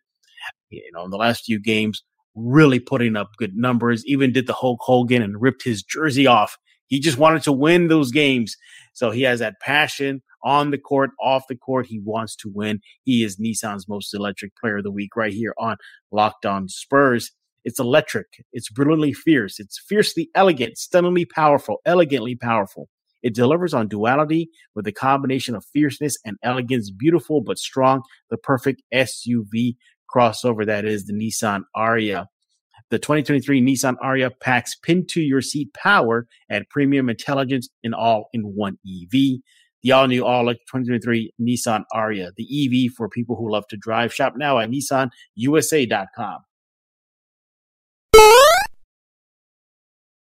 You 0.70 0.90
know, 0.94 1.04
in 1.04 1.12
the 1.12 1.18
last 1.18 1.46
few 1.46 1.60
games, 1.60 2.04
really 2.36 2.80
putting 2.80 3.16
up 3.16 3.32
good 3.38 3.56
numbers, 3.56 4.06
even 4.06 4.32
did 4.32 4.48
the 4.48 4.54
Hulk 4.54 4.80
Hogan 4.82 5.22
and 5.22 5.42
ripped 5.42 5.64
his 5.64 5.84
jersey 5.84 6.28
off. 6.28 6.58
He 6.88 7.00
just 7.00 7.18
wanted 7.18 7.44
to 7.44 7.52
win 7.52 7.88
those 7.88 8.12
games. 8.12 8.56
So 8.94 9.12
he 9.12 9.24
has 9.24 9.40
that 9.40 9.60
passion 9.62 10.22
on 10.44 10.72
the 10.72 10.78
court, 10.78 11.12
off 11.22 11.48
the 11.48 11.56
court. 11.56 11.88
He 11.88 12.00
wants 12.00 12.36
to 12.38 12.52
win. 12.54 12.82
He 13.04 13.24
is 13.24 13.38
Nissan's 13.38 13.88
most 13.88 14.14
electric 14.14 14.56
player 14.56 14.78
of 14.78 14.84
the 14.84 14.92
week 14.92 15.16
right 15.16 15.34
here 15.34 15.54
on 15.58 15.78
Locked 16.12 16.46
On 16.46 16.68
Spurs. 16.68 17.32
It's 17.64 17.80
electric. 17.80 18.28
It's 18.54 18.70
brilliantly 18.70 19.14
fierce. 19.14 19.60
It's 19.60 19.80
fiercely 19.88 20.30
elegant, 20.36 20.78
stunningly 20.78 21.26
powerful, 21.26 21.78
elegantly 21.86 22.36
powerful. 22.36 22.90
It 23.22 23.36
delivers 23.36 23.74
on 23.74 23.88
duality 23.88 24.50
with 24.74 24.88
a 24.88 24.92
combination 24.92 25.56
of 25.56 25.66
fierceness 25.72 26.18
and 26.26 26.38
elegance, 26.44 26.90
beautiful 26.90 27.42
but 27.42 27.60
strong, 27.60 28.02
the 28.30 28.38
perfect 28.38 28.82
SUV 28.94 29.76
crossover 30.14 30.66
that 30.66 30.86
is 30.86 31.06
the 31.06 31.14
Nissan 31.14 31.62
Ariya. 31.76 32.26
The 32.90 33.00
2023 33.00 33.62
Nissan 33.62 33.96
Ariya 34.04 34.32
packs 34.42 34.76
pin 34.76 35.06
to 35.08 35.22
your 35.22 35.42
seat 35.42 35.74
power 35.74 36.28
and 36.50 36.68
premium 36.70 37.10
intelligence 37.10 37.70
in 37.84 37.94
all 37.94 38.28
in 38.34 38.42
one 38.42 38.78
EV. 38.86 39.40
The 39.84 39.92
all 39.94 40.08
new 40.08 40.26
all 40.26 40.42
electric 40.42 40.68
2023 40.68 41.34
Nissan 41.42 41.84
Ariya, 41.94 42.32
the 42.36 42.88
EV 42.88 42.94
for 42.94 43.10
people 43.10 43.36
who 43.36 43.52
love 43.52 43.68
to 43.70 43.78
drive. 43.78 44.14
Shop 44.14 44.36
now 44.36 44.60
at 44.60 44.70
nissanusa.com. 44.70 46.40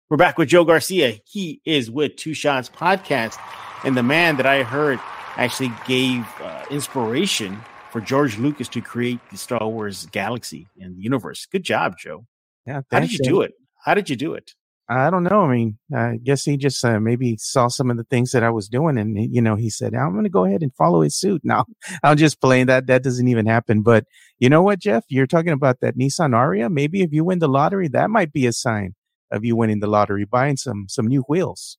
We're 0.10 0.18
back 0.18 0.38
with 0.38 0.50
Joe 0.50 0.64
Garcia. 0.64 1.20
He 1.26 1.62
is 1.66 1.92
with 1.92 2.16
Two 2.16 2.34
Shots 2.34 2.70
Podcast, 2.70 3.38
and 3.84 3.98
the 3.98 4.04
man 4.04 4.38
that 4.38 4.46
I 4.46 4.64
heard 4.64 5.00
actually 5.36 5.72
gave 5.86 6.26
uh, 6.42 6.64
inspiration 6.72 7.60
for 7.92 8.02
George 8.02 8.38
Lucas 8.38 8.68
to 8.70 8.82
create 8.82 9.20
the 9.32 9.38
Star 9.38 9.68
Wars 9.68 10.06
galaxy 10.08 10.68
and 10.80 10.98
universe. 10.98 11.46
Good 11.46 11.64
job, 11.64 11.98
Joe. 11.98 12.26
Yeah. 12.66 12.82
How 12.92 13.00
did 13.00 13.12
you 13.12 13.20
do 13.20 13.42
it? 13.42 13.54
How 13.84 13.94
did 13.94 14.10
you 14.10 14.16
do 14.16 14.34
it? 14.34 14.54
I 14.90 15.10
don't 15.10 15.24
know. 15.24 15.42
I 15.42 15.54
mean, 15.54 15.78
I 15.94 16.18
guess 16.24 16.46
he 16.46 16.56
just 16.56 16.84
uh, 16.86 17.00
maybe 17.00 17.36
saw 17.38 17.68
some 17.68 17.92
of 17.92 17.98
the 17.98 18.06
things 18.06 18.32
that 18.32 18.44
I 18.44 18.50
was 18.50 18.70
doing, 18.70 18.98
and 18.98 19.18
you 19.34 19.42
know, 19.42 19.56
he 19.56 19.70
said, 19.70 19.94
"I'm 19.94 20.14
going 20.14 20.24
to 20.24 20.30
go 20.30 20.46
ahead 20.46 20.62
and 20.64 20.74
follow 20.76 21.02
his 21.02 21.18
suit." 21.18 21.42
Now, 21.48 21.66
I'm 22.04 22.18
just 22.18 22.42
playing 22.42 22.68
that. 22.68 22.88
That 22.88 23.04
doesn't 23.04 23.28
even 23.28 23.46
happen. 23.46 23.82
But 23.82 24.06
you 24.40 24.50
know 24.50 24.62
what, 24.62 24.80
Jeff? 24.80 25.04
You're 25.10 25.28
talking 25.28 25.52
about 25.52 25.80
that 25.82 25.98
Nissan 25.98 26.32
Ariya. 26.32 26.72
Maybe 26.72 27.02
if 27.02 27.12
you 27.12 27.24
win 27.24 27.40
the 27.40 27.48
lottery, 27.48 27.88
that 27.90 28.10
might 28.10 28.32
be 28.32 28.46
a 28.46 28.54
sign 28.54 28.96
of 29.32 29.44
you 29.44 29.56
winning 29.56 29.80
the 29.80 29.88
lottery, 29.88 30.26
buying 30.26 30.58
some 30.58 30.86
some 30.88 31.08
new 31.08 31.22
wheels. 31.24 31.78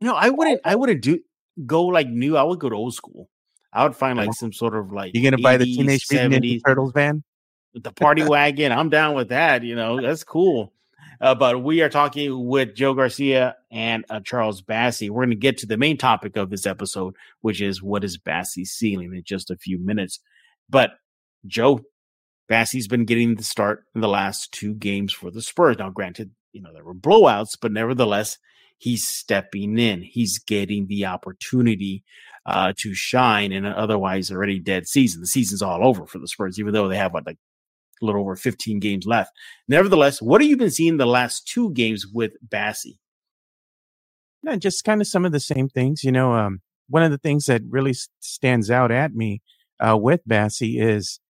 No, 0.00 0.14
I 0.14 0.30
wouldn't. 0.30 0.60
I 0.64 0.76
wouldn't 0.76 1.02
do 1.02 1.20
go 1.64 1.84
like 1.84 2.08
new. 2.08 2.36
I 2.36 2.44
would 2.44 2.60
go 2.60 2.68
to 2.68 2.76
old 2.76 2.94
school. 2.94 3.28
I 3.72 3.82
would 3.84 3.96
find 3.96 4.16
like 4.18 4.32
some 4.34 4.52
sort 4.52 4.74
of 4.74 4.92
like 4.92 5.12
you're 5.14 5.22
gonna 5.22 5.36
80s, 5.40 5.42
buy 5.42 5.56
the 5.56 5.64
Teenage 5.64 6.06
Mutant 6.10 6.44
Ninja 6.44 6.60
Turtles 6.64 6.92
van, 6.92 7.24
the 7.74 7.92
party 7.92 8.22
wagon. 8.22 8.72
I'm 8.72 8.88
down 8.88 9.14
with 9.14 9.28
that. 9.30 9.62
You 9.62 9.74
know, 9.74 10.00
that's 10.00 10.24
cool. 10.24 10.72
Uh, 11.20 11.34
but 11.34 11.62
we 11.62 11.82
are 11.82 11.88
talking 11.88 12.46
with 12.46 12.74
Joe 12.74 12.94
Garcia 12.94 13.56
and 13.70 14.04
uh, 14.10 14.20
Charles 14.20 14.62
Bassey. 14.62 15.10
We're 15.10 15.24
going 15.24 15.30
to 15.30 15.36
get 15.36 15.58
to 15.58 15.66
the 15.66 15.76
main 15.76 15.96
topic 15.96 16.36
of 16.36 16.50
this 16.50 16.66
episode, 16.66 17.14
which 17.40 17.60
is 17.60 17.82
what 17.82 18.04
is 18.04 18.18
Bassey's 18.18 18.72
ceiling 18.72 19.14
in 19.14 19.22
just 19.24 19.50
a 19.50 19.56
few 19.56 19.78
minutes. 19.78 20.20
But 20.68 20.90
Joe, 21.46 21.80
Bassey's 22.50 22.88
been 22.88 23.04
getting 23.04 23.36
the 23.36 23.44
start 23.44 23.84
in 23.94 24.00
the 24.00 24.08
last 24.08 24.52
two 24.52 24.74
games 24.74 25.12
for 25.12 25.30
the 25.30 25.42
Spurs. 25.42 25.78
Now, 25.78 25.90
granted, 25.90 26.30
you 26.52 26.62
know, 26.62 26.72
there 26.72 26.84
were 26.84 26.94
blowouts, 26.94 27.56
but 27.60 27.72
nevertheless, 27.72 28.38
he's 28.78 29.06
stepping 29.06 29.78
in. 29.78 30.02
He's 30.02 30.38
getting 30.38 30.86
the 30.86 31.06
opportunity 31.06 32.04
uh, 32.44 32.72
to 32.78 32.94
shine 32.94 33.52
in 33.52 33.64
an 33.64 33.72
otherwise 33.72 34.30
already 34.30 34.60
dead 34.60 34.86
season. 34.86 35.20
The 35.20 35.26
season's 35.26 35.62
all 35.62 35.86
over 35.86 36.06
for 36.06 36.18
the 36.18 36.28
Spurs, 36.28 36.58
even 36.58 36.72
though 36.72 36.88
they 36.88 36.96
have 36.96 37.12
what, 37.12 37.26
like 37.26 37.38
a 38.02 38.04
little 38.04 38.20
over 38.20 38.36
15 38.36 38.80
games 38.80 39.06
left. 39.06 39.32
Nevertheless, 39.68 40.20
what 40.20 40.40
have 40.40 40.50
you 40.50 40.56
been 40.56 40.70
seeing 40.70 40.96
the 40.96 41.06
last 41.06 41.46
two 41.46 41.72
games 41.72 42.06
with 42.06 42.32
Bassey? 42.46 42.98
Yeah, 44.42 44.56
just 44.56 44.84
kind 44.84 45.00
of 45.00 45.06
some 45.06 45.24
of 45.24 45.32
the 45.32 45.40
same 45.40 45.68
things. 45.68 46.04
You 46.04 46.12
know, 46.12 46.32
um, 46.34 46.60
one 46.88 47.02
of 47.02 47.10
the 47.10 47.18
things 47.18 47.46
that 47.46 47.62
really 47.68 47.94
stands 48.20 48.70
out 48.70 48.92
at 48.92 49.12
me 49.12 49.42
uh, 49.80 49.96
with 49.96 50.20
Bassey 50.28 50.80
is 50.80 51.20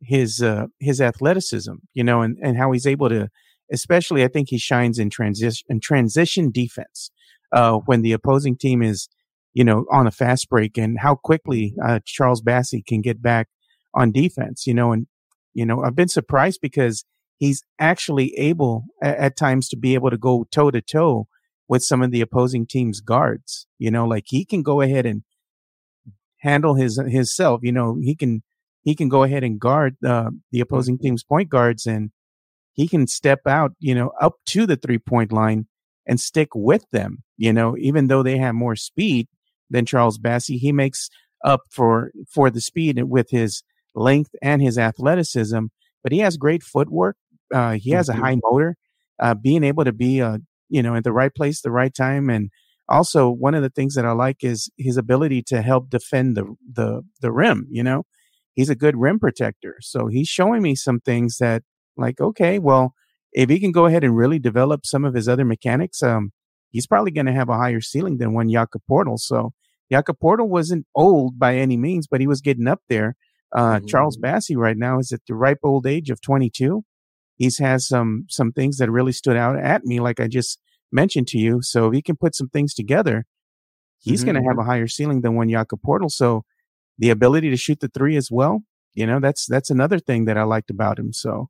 his 0.00 0.40
uh, 0.40 0.66
his 0.78 1.00
athleticism. 1.00 1.74
You 1.94 2.04
know, 2.04 2.22
and 2.22 2.38
and 2.42 2.56
how 2.56 2.70
he's 2.72 2.86
able 2.86 3.08
to, 3.08 3.28
especially 3.72 4.22
I 4.22 4.28
think 4.28 4.48
he 4.50 4.58
shines 4.58 4.98
in 4.98 5.10
transition 5.10 5.66
in 5.68 5.80
transition 5.80 6.50
defense 6.50 7.10
uh, 7.52 7.78
when 7.86 8.02
the 8.02 8.12
opposing 8.12 8.56
team 8.56 8.82
is, 8.82 9.08
you 9.52 9.64
know, 9.64 9.84
on 9.90 10.06
a 10.06 10.12
fast 10.12 10.48
break, 10.48 10.78
and 10.78 10.98
how 11.00 11.16
quickly 11.16 11.74
uh, 11.84 12.00
Charles 12.04 12.42
Bassey 12.42 12.86
can 12.86 13.00
get 13.00 13.20
back 13.20 13.48
on 13.94 14.12
defense. 14.12 14.66
You 14.66 14.74
know, 14.74 14.92
and 14.92 15.08
you 15.54 15.66
know, 15.66 15.82
I've 15.82 15.96
been 15.96 16.08
surprised 16.08 16.60
because 16.62 17.04
he's 17.36 17.62
actually 17.78 18.34
able 18.36 18.84
at, 19.02 19.16
at 19.16 19.36
times 19.36 19.68
to 19.68 19.76
be 19.76 19.94
able 19.94 20.10
to 20.10 20.18
go 20.18 20.46
toe 20.50 20.70
to 20.70 20.80
toe 20.80 21.26
with 21.68 21.82
some 21.82 22.02
of 22.02 22.10
the 22.10 22.20
opposing 22.20 22.66
team's 22.66 23.00
guards. 23.00 23.66
You 23.78 23.90
know, 23.90 24.06
like 24.06 24.24
he 24.26 24.44
can 24.44 24.62
go 24.62 24.80
ahead 24.80 25.06
and 25.06 25.22
handle 26.38 26.74
his 26.74 27.00
his 27.08 27.34
self. 27.34 27.60
You 27.62 27.72
know, 27.72 27.98
he 28.00 28.14
can 28.14 28.42
he 28.82 28.94
can 28.94 29.08
go 29.08 29.22
ahead 29.22 29.44
and 29.44 29.60
guard 29.60 29.96
uh, 30.04 30.30
the 30.52 30.60
opposing 30.60 30.96
mm-hmm. 30.96 31.06
team's 31.06 31.24
point 31.24 31.48
guards, 31.48 31.86
and 31.86 32.10
he 32.72 32.88
can 32.88 33.06
step 33.06 33.40
out. 33.46 33.72
You 33.78 33.94
know, 33.94 34.12
up 34.20 34.34
to 34.46 34.66
the 34.66 34.76
three 34.76 34.98
point 34.98 35.32
line 35.32 35.66
and 36.06 36.20
stick 36.20 36.48
with 36.54 36.84
them. 36.92 37.22
You 37.36 37.52
know, 37.52 37.76
even 37.78 38.06
though 38.06 38.22
they 38.22 38.38
have 38.38 38.54
more 38.54 38.76
speed 38.76 39.28
than 39.70 39.86
Charles 39.86 40.18
Bassey, 40.18 40.58
he 40.58 40.72
makes 40.72 41.08
up 41.44 41.62
for 41.70 42.12
for 42.28 42.50
the 42.50 42.60
speed 42.60 43.02
with 43.04 43.30
his 43.30 43.62
length 43.94 44.30
and 44.42 44.62
his 44.62 44.78
athleticism, 44.78 45.66
but 46.02 46.12
he 46.12 46.18
has 46.18 46.36
great 46.36 46.62
footwork. 46.62 47.16
Uh, 47.52 47.72
he 47.72 47.90
has 47.90 48.08
mm-hmm. 48.08 48.22
a 48.22 48.24
high 48.24 48.36
motor, 48.42 48.76
uh, 49.20 49.34
being 49.34 49.64
able 49.64 49.84
to 49.84 49.92
be, 49.92 50.20
uh, 50.20 50.38
you 50.68 50.82
know, 50.82 50.94
at 50.94 51.04
the 51.04 51.12
right 51.12 51.34
place, 51.34 51.60
the 51.60 51.70
right 51.70 51.94
time. 51.94 52.30
And 52.30 52.50
also 52.88 53.30
one 53.30 53.54
of 53.54 53.62
the 53.62 53.70
things 53.70 53.94
that 53.94 54.04
I 54.04 54.12
like 54.12 54.42
is 54.42 54.70
his 54.78 54.96
ability 54.96 55.42
to 55.48 55.62
help 55.62 55.90
defend 55.90 56.36
the, 56.36 56.54
the, 56.72 57.02
the 57.20 57.32
rim, 57.32 57.66
you 57.70 57.82
know, 57.82 58.04
he's 58.54 58.70
a 58.70 58.74
good 58.74 58.96
rim 58.96 59.18
protector. 59.18 59.76
So 59.80 60.06
he's 60.06 60.28
showing 60.28 60.62
me 60.62 60.74
some 60.74 61.00
things 61.00 61.38
that 61.38 61.62
like, 61.96 62.20
okay, 62.20 62.58
well, 62.58 62.94
if 63.32 63.48
he 63.48 63.60
can 63.60 63.72
go 63.72 63.86
ahead 63.86 64.04
and 64.04 64.16
really 64.16 64.38
develop 64.38 64.84
some 64.84 65.04
of 65.04 65.14
his 65.14 65.28
other 65.28 65.44
mechanics, 65.44 66.02
um, 66.02 66.32
he's 66.70 66.86
probably 66.86 67.10
going 67.10 67.26
to 67.26 67.32
have 67.32 67.48
a 67.48 67.56
higher 67.56 67.80
ceiling 67.80 68.18
than 68.18 68.34
one 68.34 68.50
Jakob 68.50 68.82
Poeltl. 68.90 69.18
So 69.18 69.52
Jakob 69.90 70.16
Poeltl 70.22 70.48
wasn't 70.48 70.86
old 70.94 71.38
by 71.38 71.56
any 71.56 71.76
means, 71.76 72.06
but 72.08 72.20
he 72.20 72.26
was 72.26 72.40
getting 72.40 72.68
up 72.68 72.80
there. 72.88 73.16
Uh, 73.52 73.76
mm-hmm. 73.76 73.86
Charles 73.86 74.16
Bassey 74.16 74.56
right 74.56 74.76
now 74.76 74.98
is 74.98 75.12
at 75.12 75.20
the 75.26 75.34
ripe 75.34 75.58
old 75.62 75.86
age 75.86 76.10
of 76.10 76.20
22. 76.20 76.84
He's 77.36 77.58
has 77.58 77.88
some 77.88 78.26
some 78.28 78.52
things 78.52 78.76
that 78.78 78.90
really 78.90 79.12
stood 79.12 79.36
out 79.36 79.58
at 79.58 79.84
me, 79.84 79.98
like 80.00 80.20
I 80.20 80.28
just 80.28 80.58
mentioned 80.92 81.28
to 81.28 81.38
you. 81.38 81.62
So 81.62 81.88
if 81.88 81.94
he 81.94 82.02
can 82.02 82.16
put 82.16 82.34
some 82.34 82.48
things 82.48 82.74
together, 82.74 83.24
he's 83.98 84.20
mm-hmm. 84.20 84.32
going 84.32 84.42
to 84.42 84.48
have 84.48 84.58
a 84.58 84.64
higher 84.64 84.86
ceiling 84.86 85.22
than 85.22 85.36
one 85.36 85.48
Jakob 85.48 85.80
Poeltl. 85.86 86.10
So 86.10 86.44
the 86.98 87.10
ability 87.10 87.50
to 87.50 87.56
shoot 87.56 87.80
the 87.80 87.88
three 87.88 88.16
as 88.16 88.30
well, 88.30 88.62
you 88.94 89.06
know, 89.06 89.20
that's 89.20 89.46
that's 89.46 89.70
another 89.70 89.98
thing 89.98 90.26
that 90.26 90.36
I 90.36 90.42
liked 90.42 90.70
about 90.70 90.98
him. 90.98 91.12
So 91.12 91.48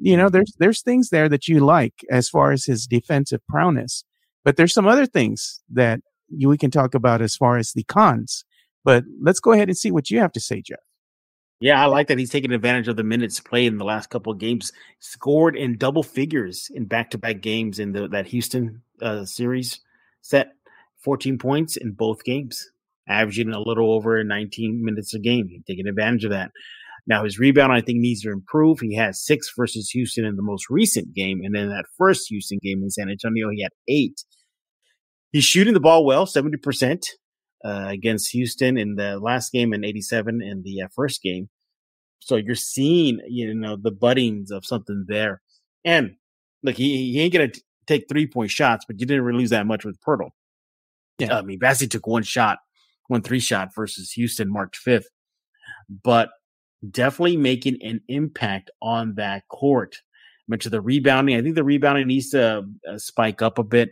you 0.00 0.16
know, 0.16 0.30
there's 0.30 0.54
there's 0.58 0.82
things 0.82 1.10
there 1.10 1.28
that 1.28 1.46
you 1.46 1.60
like 1.60 2.04
as 2.10 2.28
far 2.28 2.52
as 2.52 2.64
his 2.64 2.86
defensive 2.86 3.40
prowess, 3.46 4.04
but 4.44 4.56
there's 4.56 4.72
some 4.72 4.88
other 4.88 5.04
things 5.06 5.60
that 5.70 6.00
you, 6.28 6.48
we 6.48 6.56
can 6.56 6.70
talk 6.70 6.94
about 6.94 7.20
as 7.20 7.36
far 7.36 7.58
as 7.58 7.72
the 7.72 7.84
cons. 7.84 8.44
But 8.82 9.04
let's 9.20 9.40
go 9.40 9.52
ahead 9.52 9.68
and 9.68 9.76
see 9.76 9.90
what 9.90 10.10
you 10.10 10.18
have 10.20 10.32
to 10.32 10.40
say, 10.40 10.62
Jeff. 10.62 10.78
Yeah, 11.60 11.82
I 11.82 11.86
like 11.86 12.08
that 12.08 12.18
he's 12.18 12.30
taking 12.30 12.52
advantage 12.52 12.88
of 12.88 12.96
the 12.96 13.04
minutes 13.04 13.38
played 13.38 13.66
in 13.66 13.76
the 13.76 13.84
last 13.84 14.08
couple 14.08 14.32
of 14.32 14.38
games. 14.38 14.72
Scored 14.98 15.54
in 15.56 15.76
double 15.76 16.02
figures 16.02 16.68
in 16.74 16.86
back-to-back 16.86 17.42
games 17.42 17.78
in 17.78 17.92
the 17.92 18.08
that 18.08 18.28
Houston 18.28 18.82
uh, 19.02 19.26
series. 19.26 19.80
Set 20.22 20.52
14 21.04 21.38
points 21.38 21.76
in 21.76 21.92
both 21.92 22.24
games, 22.24 22.70
averaging 23.06 23.50
a 23.50 23.60
little 23.60 23.92
over 23.92 24.24
19 24.24 24.82
minutes 24.82 25.12
a 25.12 25.18
game. 25.18 25.48
Taking 25.66 25.86
advantage 25.86 26.24
of 26.24 26.30
that. 26.30 26.50
Now 27.06 27.24
his 27.24 27.38
rebound, 27.38 27.72
I 27.72 27.82
think, 27.82 27.98
needs 27.98 28.22
to 28.22 28.30
improve. 28.30 28.80
He 28.80 28.96
has 28.96 29.22
six 29.22 29.52
versus 29.54 29.90
Houston 29.90 30.24
in 30.24 30.36
the 30.36 30.42
most 30.42 30.70
recent 30.70 31.14
game, 31.14 31.40
and 31.44 31.54
then 31.54 31.68
that 31.68 31.86
first 31.98 32.28
Houston 32.28 32.58
game 32.62 32.82
in 32.82 32.90
San 32.90 33.10
Antonio, 33.10 33.50
he 33.50 33.62
had 33.62 33.72
eight. 33.86 34.24
He's 35.30 35.44
shooting 35.44 35.74
the 35.74 35.80
ball 35.80 36.06
well, 36.06 36.26
70% 36.26 37.04
uh, 37.64 37.86
against 37.88 38.32
Houston 38.32 38.76
in 38.76 38.96
the 38.96 39.18
last 39.18 39.52
game 39.52 39.72
and 39.72 39.84
87 39.84 40.42
in 40.42 40.62
the 40.62 40.82
uh, 40.82 40.88
first 40.94 41.22
game. 41.22 41.48
So 42.18 42.36
you're 42.36 42.54
seeing, 42.54 43.20
you 43.28 43.54
know, 43.54 43.76
the 43.76 43.92
buddings 43.92 44.50
of 44.50 44.64
something 44.64 45.04
there. 45.08 45.40
And 45.84 46.16
look, 46.62 46.76
he, 46.76 47.12
he 47.12 47.20
ain't 47.20 47.32
going 47.32 47.50
to 47.50 47.60
take 47.86 48.06
three 48.08 48.26
point 48.26 48.50
shots, 48.50 48.84
but 48.86 49.00
you 49.00 49.06
didn't 49.06 49.24
really 49.24 49.40
lose 49.40 49.50
that 49.50 49.66
much 49.66 49.84
with 49.84 50.00
Poeltl. 50.00 50.30
Yeah. 51.18 51.38
I 51.38 51.42
mean, 51.42 51.58
Bassey 51.58 51.90
took 51.90 52.06
one 52.06 52.22
shot, 52.22 52.58
one 53.08 53.22
three 53.22 53.40
shot 53.40 53.74
versus 53.74 54.12
Houston 54.12 54.50
marked 54.50 54.76
fifth, 54.76 55.08
but 56.02 56.30
definitely 56.90 57.36
making 57.36 57.78
an 57.82 58.00
impact 58.08 58.70
on 58.80 59.14
that 59.16 59.48
court. 59.48 59.96
I 59.96 60.44
mentioned 60.48 60.72
the 60.72 60.80
rebounding. 60.80 61.36
I 61.36 61.42
think 61.42 61.54
the 61.54 61.64
rebounding 61.64 62.06
needs 62.06 62.30
to 62.30 62.64
uh, 62.88 62.98
spike 62.98 63.42
up 63.42 63.58
a 63.58 63.64
bit 63.64 63.90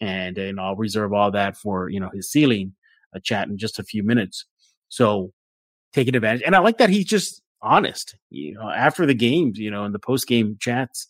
and, 0.00 0.38
and 0.38 0.58
I'll 0.58 0.76
reserve 0.76 1.12
all 1.12 1.30
that 1.32 1.56
for, 1.56 1.88
you 1.90 2.00
know, 2.00 2.10
his 2.12 2.30
ceiling 2.30 2.74
a 3.12 3.20
chat 3.20 3.48
in 3.48 3.58
just 3.58 3.78
a 3.78 3.84
few 3.84 4.02
minutes. 4.02 4.46
So 4.88 5.32
taking 5.92 6.14
advantage. 6.14 6.42
And 6.44 6.54
I 6.54 6.60
like 6.60 6.78
that 6.78 6.90
he's 6.90 7.06
just 7.06 7.42
honest, 7.62 8.16
you 8.30 8.54
know, 8.54 8.70
after 8.70 9.06
the 9.06 9.14
games, 9.14 9.58
you 9.58 9.70
know, 9.70 9.84
in 9.84 9.92
the 9.92 9.98
post 9.98 10.26
game 10.26 10.56
chats, 10.60 11.08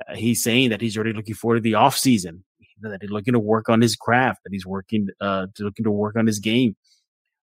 uh, 0.00 0.14
he's 0.14 0.42
saying 0.42 0.70
that 0.70 0.80
he's 0.80 0.96
already 0.96 1.12
looking 1.12 1.34
forward 1.34 1.56
to 1.56 1.60
the 1.62 1.74
off 1.74 1.96
season, 1.96 2.44
that 2.82 3.00
he's 3.00 3.10
looking 3.10 3.34
to 3.34 3.38
work 3.40 3.68
on 3.68 3.80
his 3.80 3.96
craft, 3.96 4.40
that 4.44 4.52
he's 4.52 4.66
working, 4.66 5.08
uh, 5.20 5.46
looking 5.58 5.84
to 5.84 5.90
work 5.90 6.16
on 6.16 6.26
his 6.26 6.38
game, 6.38 6.76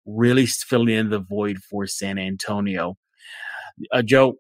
really 0.06 0.46
filling 0.46 0.96
in 0.96 1.10
the 1.10 1.20
void 1.20 1.58
for 1.70 1.88
San 1.88 2.18
Antonio. 2.18 2.96
Uh, 3.92 4.02
Joe, 4.02 4.36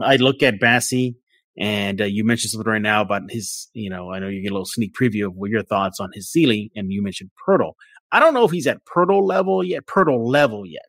I 0.00 0.16
look 0.16 0.42
at 0.42 0.60
Bassey 0.60 1.16
And 1.58 2.00
uh, 2.00 2.04
you 2.04 2.24
mentioned 2.24 2.50
something 2.50 2.70
right 2.70 2.80
now 2.80 3.02
about 3.02 3.30
his, 3.30 3.68
you 3.74 3.90
know, 3.90 4.10
I 4.10 4.18
know 4.18 4.28
you 4.28 4.42
get 4.42 4.50
a 4.50 4.54
little 4.54 4.64
sneak 4.64 4.94
preview 4.94 5.26
of 5.26 5.34
what 5.34 5.50
your 5.50 5.62
thoughts 5.62 6.00
on 6.00 6.10
his 6.14 6.30
ceiling, 6.30 6.70
and 6.74 6.90
you 6.90 7.02
mentioned 7.02 7.30
Poeltl. 7.46 7.74
I 8.12 8.20
don't 8.20 8.34
know 8.34 8.44
if 8.44 8.50
he's 8.50 8.66
at 8.66 8.84
Poeltl 8.84 9.26
level 9.26 9.64
yet, 9.64 9.86
Poeltl 9.86 10.24
level 10.24 10.66
yet. 10.66 10.82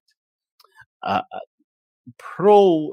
Uh, 1.01 1.22
uh 1.32 1.39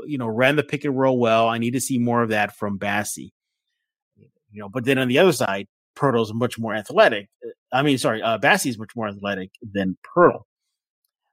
you 0.07 0.19
know, 0.19 0.29
ran 0.29 0.57
the 0.57 0.63
pick 0.63 0.85
and 0.85 0.97
roll 0.97 1.19
well. 1.19 1.49
I 1.49 1.59
need 1.59 1.73
to 1.73 1.81
see 1.81 1.99
more 1.99 2.23
of 2.23 2.29
that 2.29 2.57
from 2.57 2.79
Bassey. 2.79 3.31
You 4.53 4.61
know, 4.61 4.69
but 4.69 4.85
then 4.85 4.99
on 4.99 5.09
the 5.09 5.19
other 5.19 5.33
side, 5.33 5.67
Poeltl's 5.97 6.33
much 6.33 6.59
more 6.59 6.75
athletic. 6.75 7.29
I 7.73 7.83
mean, 7.83 7.99
sorry, 7.99 8.23
uh, 8.23 8.39
Bassey's 8.39 8.79
much 8.79 8.93
more 8.97 9.09
athletic 9.09 9.51
than 9.63 9.97
Poeltl. 10.17 10.43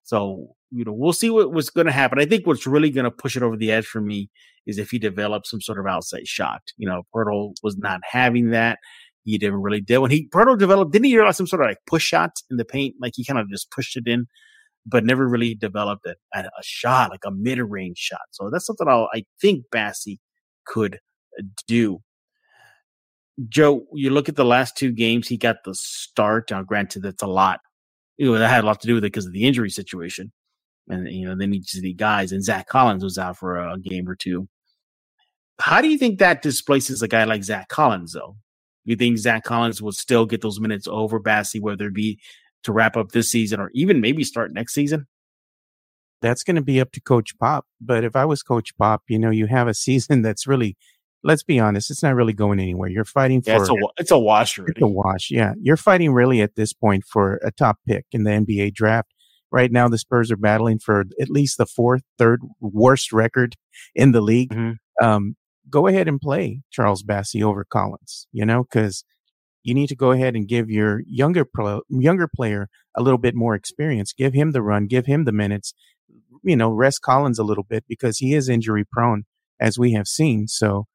So, 0.03 0.55
you 0.71 0.85
know, 0.85 0.93
we'll 0.93 1.13
see 1.13 1.29
what, 1.29 1.51
what's 1.51 1.69
going 1.69 1.87
to 1.87 1.93
happen. 1.93 2.19
I 2.19 2.25
think 2.25 2.47
what's 2.47 2.65
really 2.65 2.89
going 2.89 3.05
to 3.05 3.11
push 3.11 3.35
it 3.35 3.43
over 3.43 3.57
the 3.57 3.71
edge 3.71 3.85
for 3.85 4.01
me 4.01 4.29
is 4.65 4.77
if 4.77 4.89
he 4.91 4.99
develops 4.99 5.49
some 5.49 5.61
sort 5.61 5.79
of 5.79 5.85
outside 5.85 6.27
shot. 6.27 6.61
You 6.77 6.87
know, 6.87 7.03
Poeltl 7.13 7.55
was 7.63 7.77
not 7.77 8.01
having 8.09 8.51
that. 8.51 8.79
He 9.27 9.37
didn't 9.37 9.61
really 9.61 9.81
do 9.81 9.99
when 9.99 10.09
he 10.09 10.29
Poeltl 10.29 10.57
developed. 10.57 10.93
Didn't 10.93 11.05
he 11.05 11.17
realize 11.17 11.35
some 11.35 11.47
sort 11.47 11.61
of 11.61 11.67
like 11.67 11.79
push 11.85 12.05
shot 12.05 12.31
in 12.49 12.55
the 12.55 12.63
paint? 12.63 12.95
Like 13.01 13.11
he 13.13 13.25
kind 13.25 13.37
of 13.37 13.49
just 13.49 13.69
pushed 13.71 13.97
it 13.97 14.07
in, 14.07 14.25
but 14.85 15.03
never 15.03 15.27
really 15.27 15.53
developed 15.53 16.05
a, 16.05 16.15
a, 16.33 16.43
a 16.43 16.63
shot, 16.63 17.11
like 17.11 17.25
a 17.25 17.31
mid 17.31 17.59
range 17.59 17.97
shot. 17.97 18.21
So 18.31 18.49
that's 18.49 18.65
something 18.65 18.87
I'll, 18.87 19.09
I 19.13 19.25
think 19.41 19.65
Bassey 19.69 20.19
could 20.65 20.99
uh, 21.37 21.43
do. 21.67 21.99
Joe, 23.49 23.85
you 23.93 24.11
look 24.11 24.29
at 24.29 24.37
the 24.37 24.45
last 24.45 24.77
two 24.77 24.93
games, 24.93 25.27
he 25.27 25.35
got 25.35 25.57
the 25.65 25.75
start. 25.75 26.49
Now, 26.49 26.63
granted, 26.63 27.03
that's 27.03 27.21
a 27.21 27.27
lot. 27.27 27.59
You 28.15 28.31
know, 28.31 28.39
that 28.39 28.49
had 28.49 28.63
a 28.63 28.67
lot 28.67 28.79
to 28.79 28.87
do 28.87 28.95
with 28.95 29.03
it 29.03 29.11
because 29.11 29.25
of 29.25 29.33
the 29.33 29.45
injury 29.45 29.69
situation. 29.69 30.31
And, 30.87 31.05
you 31.11 31.27
know, 31.27 31.35
need 31.35 31.65
to 31.65 31.81
see 31.81 31.93
guys. 31.93 32.31
And 32.31 32.45
Zach 32.45 32.67
Collins 32.67 33.03
was 33.03 33.17
out 33.17 33.37
for 33.37 33.57
a 33.57 33.77
game 33.77 34.07
or 34.07 34.15
two. 34.15 34.47
How 35.59 35.81
do 35.81 35.89
you 35.89 35.97
think 35.97 36.19
that 36.19 36.41
displaces 36.41 37.01
a 37.01 37.09
guy 37.09 37.25
like 37.25 37.43
Zach 37.43 37.67
Collins, 37.67 38.13
though? 38.13 38.37
You 38.87 38.95
think 38.95 39.17
Zach 39.17 39.43
Collins 39.43 39.81
will 39.81 39.91
still 39.91 40.25
get 40.25 40.41
those 40.41 40.61
minutes 40.61 40.87
over 40.89 41.19
Bassey, 41.19 41.59
whether 41.59 41.87
it 41.87 41.93
be 41.93 42.19
to 42.63 42.71
wrap 42.71 42.95
up 42.95 43.11
this 43.11 43.29
season 43.29 43.59
or 43.59 43.69
even 43.73 43.99
maybe 43.99 44.23
start 44.23 44.53
next 44.53 44.73
season? 44.73 45.07
That's 46.21 46.41
going 46.41 46.55
to 46.55 46.61
be 46.61 46.79
up 46.79 46.93
to 46.93 47.01
Coach 47.01 47.37
Pop. 47.37 47.65
But 47.81 48.05
if 48.05 48.15
I 48.15 48.23
was 48.23 48.41
Coach 48.41 48.75
Pop, 48.77 49.03
you 49.09 49.19
know, 49.19 49.29
you 49.29 49.47
have 49.47 49.67
a 49.67 49.73
season 49.75 50.21
that's 50.21 50.47
really 50.47 50.77
let's 51.21 51.43
be 51.43 51.59
honest, 51.59 51.91
it's 51.91 52.01
not 52.01 52.15
really 52.15 52.31
going 52.31 52.59
anywhere. 52.59 52.89
You're 52.89 53.03
fighting 53.03 53.41
for 53.41 53.51
yeah, 53.51 53.59
it's 53.59 53.69
a 53.69 53.75
it's 53.97 54.11
a 54.11 54.17
wash. 54.17 54.57
Already. 54.57 54.73
It's 54.77 54.81
a 54.81 54.87
wash. 54.87 55.29
Yeah, 55.29 55.53
you're 55.61 55.75
fighting 55.75 56.13
really 56.13 56.41
at 56.41 56.55
this 56.55 56.71
point 56.71 57.03
for 57.03 57.41
a 57.43 57.51
top 57.51 57.79
pick 57.85 58.05
in 58.13 58.23
the 58.23 58.31
NBA 58.31 58.73
draft. 58.73 59.13
Right 59.51 59.71
now, 59.71 59.89
the 59.89 59.97
Spurs 59.97 60.31
are 60.31 60.37
battling 60.37 60.79
for 60.79 61.05
at 61.21 61.29
least 61.29 61.57
the 61.57 61.65
fourth, 61.65 62.03
third 62.17 62.41
worst 62.61 63.11
record 63.11 63.55
in 63.95 64.13
the 64.13 64.21
league. 64.21 64.51
Mm-hmm. 64.51 65.05
Um, 65.05 65.35
go 65.69 65.87
ahead 65.87 66.07
and 66.07 66.19
play 66.19 66.61
Charles 66.71 67.03
Bassey 67.03 67.43
over 67.43 67.65
Collins. 67.65 68.27
You 68.31 68.45
know, 68.45 68.63
because 68.63 69.03
you 69.63 69.73
need 69.73 69.87
to 69.87 69.95
go 69.95 70.11
ahead 70.11 70.35
and 70.35 70.47
give 70.47 70.69
your 70.69 71.01
younger 71.05 71.45
pro, 71.45 71.81
younger 71.89 72.27
player 72.33 72.69
a 72.95 73.01
little 73.01 73.17
bit 73.17 73.35
more 73.35 73.55
experience. 73.55 74.13
Give 74.13 74.33
him 74.33 74.51
the 74.51 74.61
run. 74.61 74.87
Give 74.87 75.05
him 75.05 75.25
the 75.25 75.31
minutes. 75.31 75.73
You 76.43 76.55
know, 76.55 76.69
rest 76.71 77.01
Collins 77.01 77.39
a 77.39 77.43
little 77.43 77.65
bit 77.65 77.83
because 77.87 78.19
he 78.19 78.33
is 78.33 78.47
injury 78.47 78.85
prone, 78.89 79.25
as 79.59 79.77
we 79.77 79.93
have 79.93 80.07
seen. 80.07 80.47
So 80.47 80.85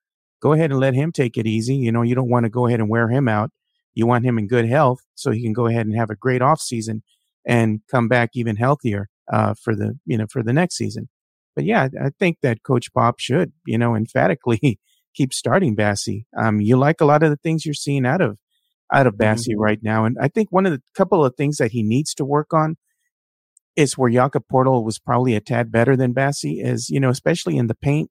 go 0.41 0.53
ahead 0.53 0.71
and 0.71 0.81
let 0.81 0.95
him 0.95 1.13
take 1.13 1.37
it 1.37 1.47
easy. 1.47 1.75
You 1.75 1.93
know, 1.93 2.03
you 2.03 2.15
don't 2.15 2.31
want 2.31 2.45
to 2.45 2.51
go 2.51 2.67
ahead 2.67 2.81
and 2.81 2.89
wear 2.89 3.09
him 3.09 3.29
out. 3.29 3.51
You 3.95 4.07
want 4.07 4.25
him 4.25 4.39
in 4.39 4.47
good 4.47 4.67
health 4.67 5.01
so 5.15 5.31
he 5.31 5.43
can 5.43 5.53
go 5.53 5.67
ahead 5.67 5.87
and 5.87 5.95
have 5.95 6.11
a 6.11 6.17
great 6.17 6.41
off 6.41 6.61
season 6.61 7.03
and 7.47 7.81
come 7.91 8.09
back 8.09 8.31
even 8.35 8.57
healthier 8.57 9.09
uh, 9.33 9.55
for 9.63 9.75
the 9.75 9.99
you 10.07 10.17
know 10.17 10.27
for 10.31 10.43
the 10.43 10.53
next 10.53 10.77
season. 10.77 11.09
But 11.55 11.65
yeah, 11.65 11.89
I 12.01 12.11
think 12.19 12.39
that 12.43 12.63
Coach 12.63 12.93
Pop 12.93 13.21
should 13.21 13.53
you 13.67 13.79
know 13.79 13.95
emphatically 13.95 14.79
keep 15.15 15.33
starting 15.33 15.77
Bassey. 15.77 16.25
Um, 16.37 16.61
you 16.61 16.77
like 16.77 17.01
a 17.01 17.05
lot 17.05 17.23
of 17.23 17.31
the 17.31 17.37
things 17.37 17.65
you're 17.65 17.75
seeing 17.75 18.07
out 18.07 18.21
of 18.21 18.39
out 18.93 19.07
of 19.07 19.15
Bassey 19.15 19.51
mm-hmm. 19.51 19.63
right 19.63 19.81
now, 19.83 20.05
and 20.05 20.17
I 20.21 20.29
think 20.29 20.51
one 20.51 20.67
of 20.67 20.73
the 20.73 20.83
couple 20.95 21.25
of 21.25 21.35
things 21.37 21.57
that 21.59 21.73
he 21.73 21.83
needs 21.83 22.15
to 22.15 22.25
work 22.25 22.53
on 22.53 22.77
is 23.75 23.97
where 23.97 24.11
Jakob 24.11 24.45
Poeltl 24.53 24.85
was 24.85 24.99
probably 24.99 25.35
a 25.35 25.41
tad 25.41 25.73
better 25.73 25.97
than 25.97 26.15
Bassey 26.15 26.65
is 26.65 26.89
you 26.91 27.01
know 27.01 27.11
especially 27.11 27.57
in 27.57 27.67
the 27.67 27.75
paint 27.75 28.11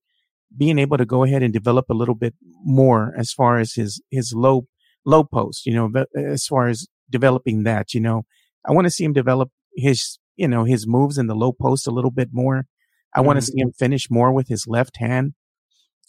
being 0.55 0.79
able 0.79 0.97
to 0.97 1.05
go 1.05 1.23
ahead 1.23 1.43
and 1.43 1.53
develop 1.53 1.85
a 1.89 1.93
little 1.93 2.15
bit 2.15 2.35
more 2.63 3.13
as 3.17 3.31
far 3.31 3.59
as 3.59 3.73
his 3.73 4.01
his 4.09 4.33
low 4.33 4.67
low 5.05 5.23
post, 5.23 5.65
you 5.65 5.73
know, 5.73 5.91
as 6.15 6.45
far 6.45 6.67
as 6.67 6.87
developing 7.09 7.63
that, 7.63 7.93
you 7.93 8.01
know, 8.01 8.23
I 8.65 8.71
want 8.71 8.85
to 8.85 8.91
see 8.91 9.03
him 9.03 9.13
develop 9.13 9.49
his 9.75 10.19
you 10.35 10.47
know 10.47 10.63
his 10.63 10.87
moves 10.87 11.17
in 11.17 11.27
the 11.27 11.35
low 11.35 11.51
post 11.51 11.87
a 11.87 11.91
little 11.91 12.11
bit 12.11 12.29
more. 12.31 12.65
I 13.13 13.19
mm-hmm. 13.19 13.27
want 13.27 13.39
to 13.39 13.45
see 13.45 13.59
him 13.59 13.71
finish 13.71 14.09
more 14.09 14.31
with 14.31 14.47
his 14.47 14.65
left 14.67 14.97
hand, 14.97 15.33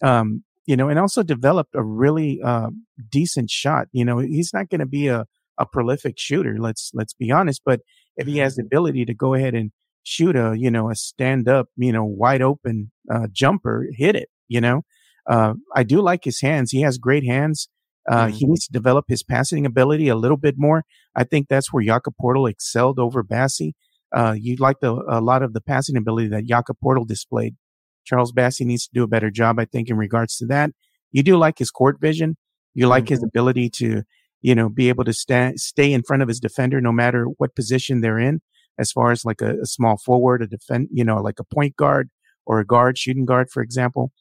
um, 0.03 0.45
you 0.67 0.77
know, 0.77 0.89
and 0.89 0.99
also 0.99 1.23
develop 1.23 1.69
a 1.75 1.83
really 1.83 2.41
uh, 2.43 2.71
decent 3.11 3.51
shot. 3.51 3.89
You 3.93 4.05
know, 4.05 4.19
he's 4.19 4.53
not 4.53 4.69
going 4.69 4.81
to 4.81 4.87
be 4.87 5.09
a 5.09 5.27
a 5.59 5.67
prolific 5.67 6.19
shooter. 6.19 6.57
Let's 6.59 6.91
let's 6.95 7.15
be 7.15 7.31
honest, 7.31 7.63
but 7.65 7.81
if 8.17 8.27
he 8.27 8.39
has 8.39 8.57
the 8.57 8.63
ability 8.63 9.05
to 9.07 9.15
go 9.15 9.35
ahead 9.35 9.55
and 9.55 9.71
shoot 10.05 10.37
a 10.37 10.55
you 10.59 10.71
know 10.71 10.91
a 10.91 10.95
stand 10.95 11.49
up 11.49 11.69
you 11.77 11.93
know 11.93 12.05
wide 12.05 12.43
open 12.43 12.91
uh, 13.11 13.27
jumper, 13.33 13.87
hit 13.93 14.17
it. 14.17 14.29
You 14.49 14.61
know, 14.61 14.83
uh, 15.29 15.55
I 15.75 15.83
do 15.83 16.01
like 16.01 16.25
his 16.25 16.41
hands. 16.41 16.71
He 16.71 16.83
has 16.83 16.99
great 16.99 17.25
hands. 17.25 17.69
Uh, 18.11 18.27
mm-hmm. 18.27 18.35
He 18.35 18.47
needs 18.47 18.67
to 18.67 18.73
develop 18.73 19.05
his 19.09 19.23
passing 19.23 19.65
ability 19.65 20.09
a 20.09 20.17
little 20.17 20.37
bit 20.37 20.57
more. 20.59 20.85
I 21.15 21.25
think 21.25 21.49
that's 21.49 21.73
where 21.73 21.85
Jakob 21.85 22.15
Poeltl 22.21 22.51
excelled 22.51 22.99
over 22.99 23.23
Bassey. 23.23 23.73
Uh, 24.15 24.35
you 24.39 24.57
like 24.57 24.81
the, 24.81 24.93
a 25.09 25.21
lot 25.21 25.43
of 25.43 25.53
the 25.53 25.61
passing 25.61 25.97
ability 25.97 26.29
that 26.29 26.45
Jakob 26.45 26.77
Poeltl 26.85 27.07
displayed. 27.07 27.57
Charles 28.05 28.33
Bassey 28.33 28.67
needs 28.67 28.87
to 28.87 28.91
do 28.93 29.03
a 29.03 29.09
better 29.09 29.31
job, 29.31 29.59
I 29.59 29.65
think, 29.65 29.89
in 29.89 29.97
regards 29.97 30.37
to 30.39 30.47
that. 30.47 30.71
You 31.13 31.23
do 31.23 31.37
like 31.37 31.59
his 31.59 31.71
court 31.71 32.01
vision. 32.01 32.37
You 32.75 32.89
like 32.89 33.05
mm-hmm. 33.05 33.15
his 33.15 33.23
ability 33.23 33.71
to, 33.71 34.03
you 34.41 34.55
know, 34.55 34.69
be 34.69 34.89
able 34.89 35.05
to 35.05 35.13
sta- 35.13 35.57
stay 35.57 35.93
in 35.93 36.03
front 36.03 36.23
of 36.23 36.29
his 36.29 36.41
defender 36.41 36.81
no 36.81 36.93
matter 36.93 37.27
what 37.39 37.55
position 37.55 38.01
they're 38.01 38.19
in, 38.19 38.41
as 38.79 38.91
far 38.91 39.13
as 39.13 39.25
like 39.25 39.41
a, 39.41 39.61
a 39.61 39.67
small 39.67 39.99
forward, 39.99 40.43
a 40.43 40.47
defend, 40.47 40.89
you 40.93 41.05
know, 41.05 41.21
like 41.21 41.39
a 41.39 41.45
point 41.45 41.77
guard 41.77 42.11
or 42.47 42.59
a 42.59 42.67
guard, 42.67 42.99
shooting 42.99 43.25
guard, 43.25 43.51
for 43.51 43.63
example. 43.63 44.13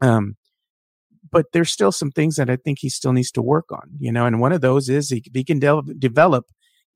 Um, 0.00 0.36
but 1.30 1.46
there's 1.52 1.70
still 1.70 1.92
some 1.92 2.10
things 2.10 2.36
that 2.36 2.50
I 2.50 2.56
think 2.56 2.78
he 2.80 2.88
still 2.88 3.12
needs 3.12 3.30
to 3.32 3.42
work 3.42 3.72
on, 3.72 3.90
you 3.98 4.12
know, 4.12 4.26
and 4.26 4.40
one 4.40 4.52
of 4.52 4.60
those 4.60 4.88
is 4.88 5.10
he, 5.10 5.24
he 5.32 5.44
can 5.44 5.58
de- 5.58 5.82
develop 5.98 6.46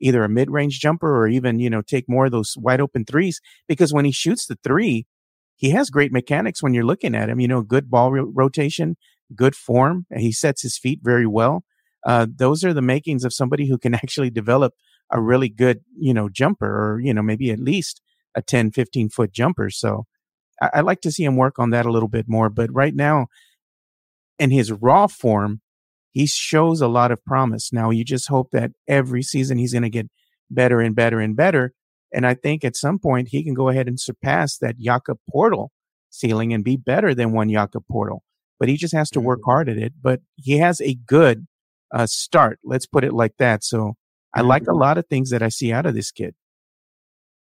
either 0.00 0.24
a 0.24 0.28
mid-range 0.28 0.80
jumper 0.80 1.16
or 1.16 1.28
even, 1.28 1.58
you 1.58 1.70
know, 1.70 1.82
take 1.82 2.08
more 2.08 2.26
of 2.26 2.32
those 2.32 2.54
wide 2.56 2.80
open 2.80 3.04
threes 3.04 3.40
because 3.68 3.92
when 3.92 4.04
he 4.04 4.12
shoots 4.12 4.46
the 4.46 4.58
three, 4.62 5.06
he 5.56 5.70
has 5.70 5.90
great 5.90 6.12
mechanics 6.12 6.62
when 6.62 6.72
you're 6.72 6.84
looking 6.84 7.14
at 7.14 7.28
him, 7.28 7.38
you 7.38 7.48
know, 7.48 7.62
good 7.62 7.90
ball 7.90 8.12
ro- 8.12 8.32
rotation, 8.34 8.96
good 9.34 9.54
form. 9.54 10.06
He 10.16 10.32
sets 10.32 10.62
his 10.62 10.78
feet 10.78 11.00
very 11.02 11.26
well. 11.26 11.64
Uh, 12.06 12.26
those 12.34 12.64
are 12.64 12.72
the 12.72 12.82
makings 12.82 13.24
of 13.24 13.34
somebody 13.34 13.68
who 13.68 13.78
can 13.78 13.94
actually 14.02 14.30
develop 14.30 14.74
a 15.12 15.20
really 15.20 15.48
good, 15.48 15.80
you 15.98 16.14
know, 16.14 16.28
jumper 16.28 16.66
or, 16.66 17.00
you 17.00 17.12
know, 17.12 17.22
maybe 17.22 17.50
at 17.50 17.58
least 17.58 18.00
a 18.34 18.42
10, 18.42 18.70
15 18.70 19.10
foot 19.10 19.32
jumper. 19.32 19.70
So 19.70 20.06
I, 20.62 20.70
I 20.74 20.80
like 20.80 21.00
to 21.02 21.12
see 21.12 21.24
him 21.24 21.36
work 21.36 21.58
on 21.58 21.70
that 21.70 21.86
a 21.86 21.92
little 21.92 22.08
bit 22.08 22.26
more. 22.28 22.48
But 22.48 22.72
right 22.72 22.94
now, 22.94 23.26
in 24.38 24.50
his 24.50 24.72
raw 24.72 25.06
form, 25.06 25.60
he 26.12 26.26
shows 26.26 26.80
a 26.80 26.88
lot 26.88 27.12
of 27.12 27.24
promise. 27.24 27.72
Now 27.72 27.90
you 27.90 28.04
just 28.04 28.28
hope 28.28 28.50
that 28.52 28.72
every 28.88 29.22
season 29.22 29.58
he's 29.58 29.72
going 29.72 29.82
to 29.82 29.90
get 29.90 30.08
better 30.50 30.80
and 30.80 30.94
better 30.94 31.20
and 31.20 31.36
better. 31.36 31.72
And 32.12 32.26
I 32.26 32.34
think 32.34 32.64
at 32.64 32.76
some 32.76 32.98
point 32.98 33.28
he 33.28 33.44
can 33.44 33.54
go 33.54 33.68
ahead 33.68 33.86
and 33.86 34.00
surpass 34.00 34.58
that 34.58 34.78
Jakob 34.78 35.18
Poeltl 35.32 35.68
ceiling 36.10 36.52
and 36.52 36.64
be 36.64 36.76
better 36.76 37.14
than 37.14 37.32
one 37.32 37.50
Jakob 37.50 37.84
Poeltl. 37.90 38.20
But 38.58 38.68
he 38.68 38.76
just 38.76 38.94
has 38.94 39.10
to 39.10 39.20
work 39.20 39.40
mm-hmm. 39.40 39.50
hard 39.50 39.68
at 39.68 39.78
it. 39.78 39.94
But 40.00 40.20
he 40.36 40.58
has 40.58 40.80
a 40.80 40.94
good 40.94 41.46
uh, 41.94 42.06
start. 42.06 42.58
Let's 42.64 42.86
put 42.86 43.04
it 43.04 43.12
like 43.12 43.36
that. 43.38 43.64
So 43.64 43.94
I 44.34 44.42
like 44.42 44.62
a 44.62 44.66
mm-hmm. 44.66 44.80
lot 44.80 44.98
of 44.98 45.06
things 45.06 45.30
that 45.30 45.42
I 45.42 45.48
see 45.48 45.72
out 45.72 45.86
of 45.86 45.94
this 45.94 46.10
kid. 46.10 46.34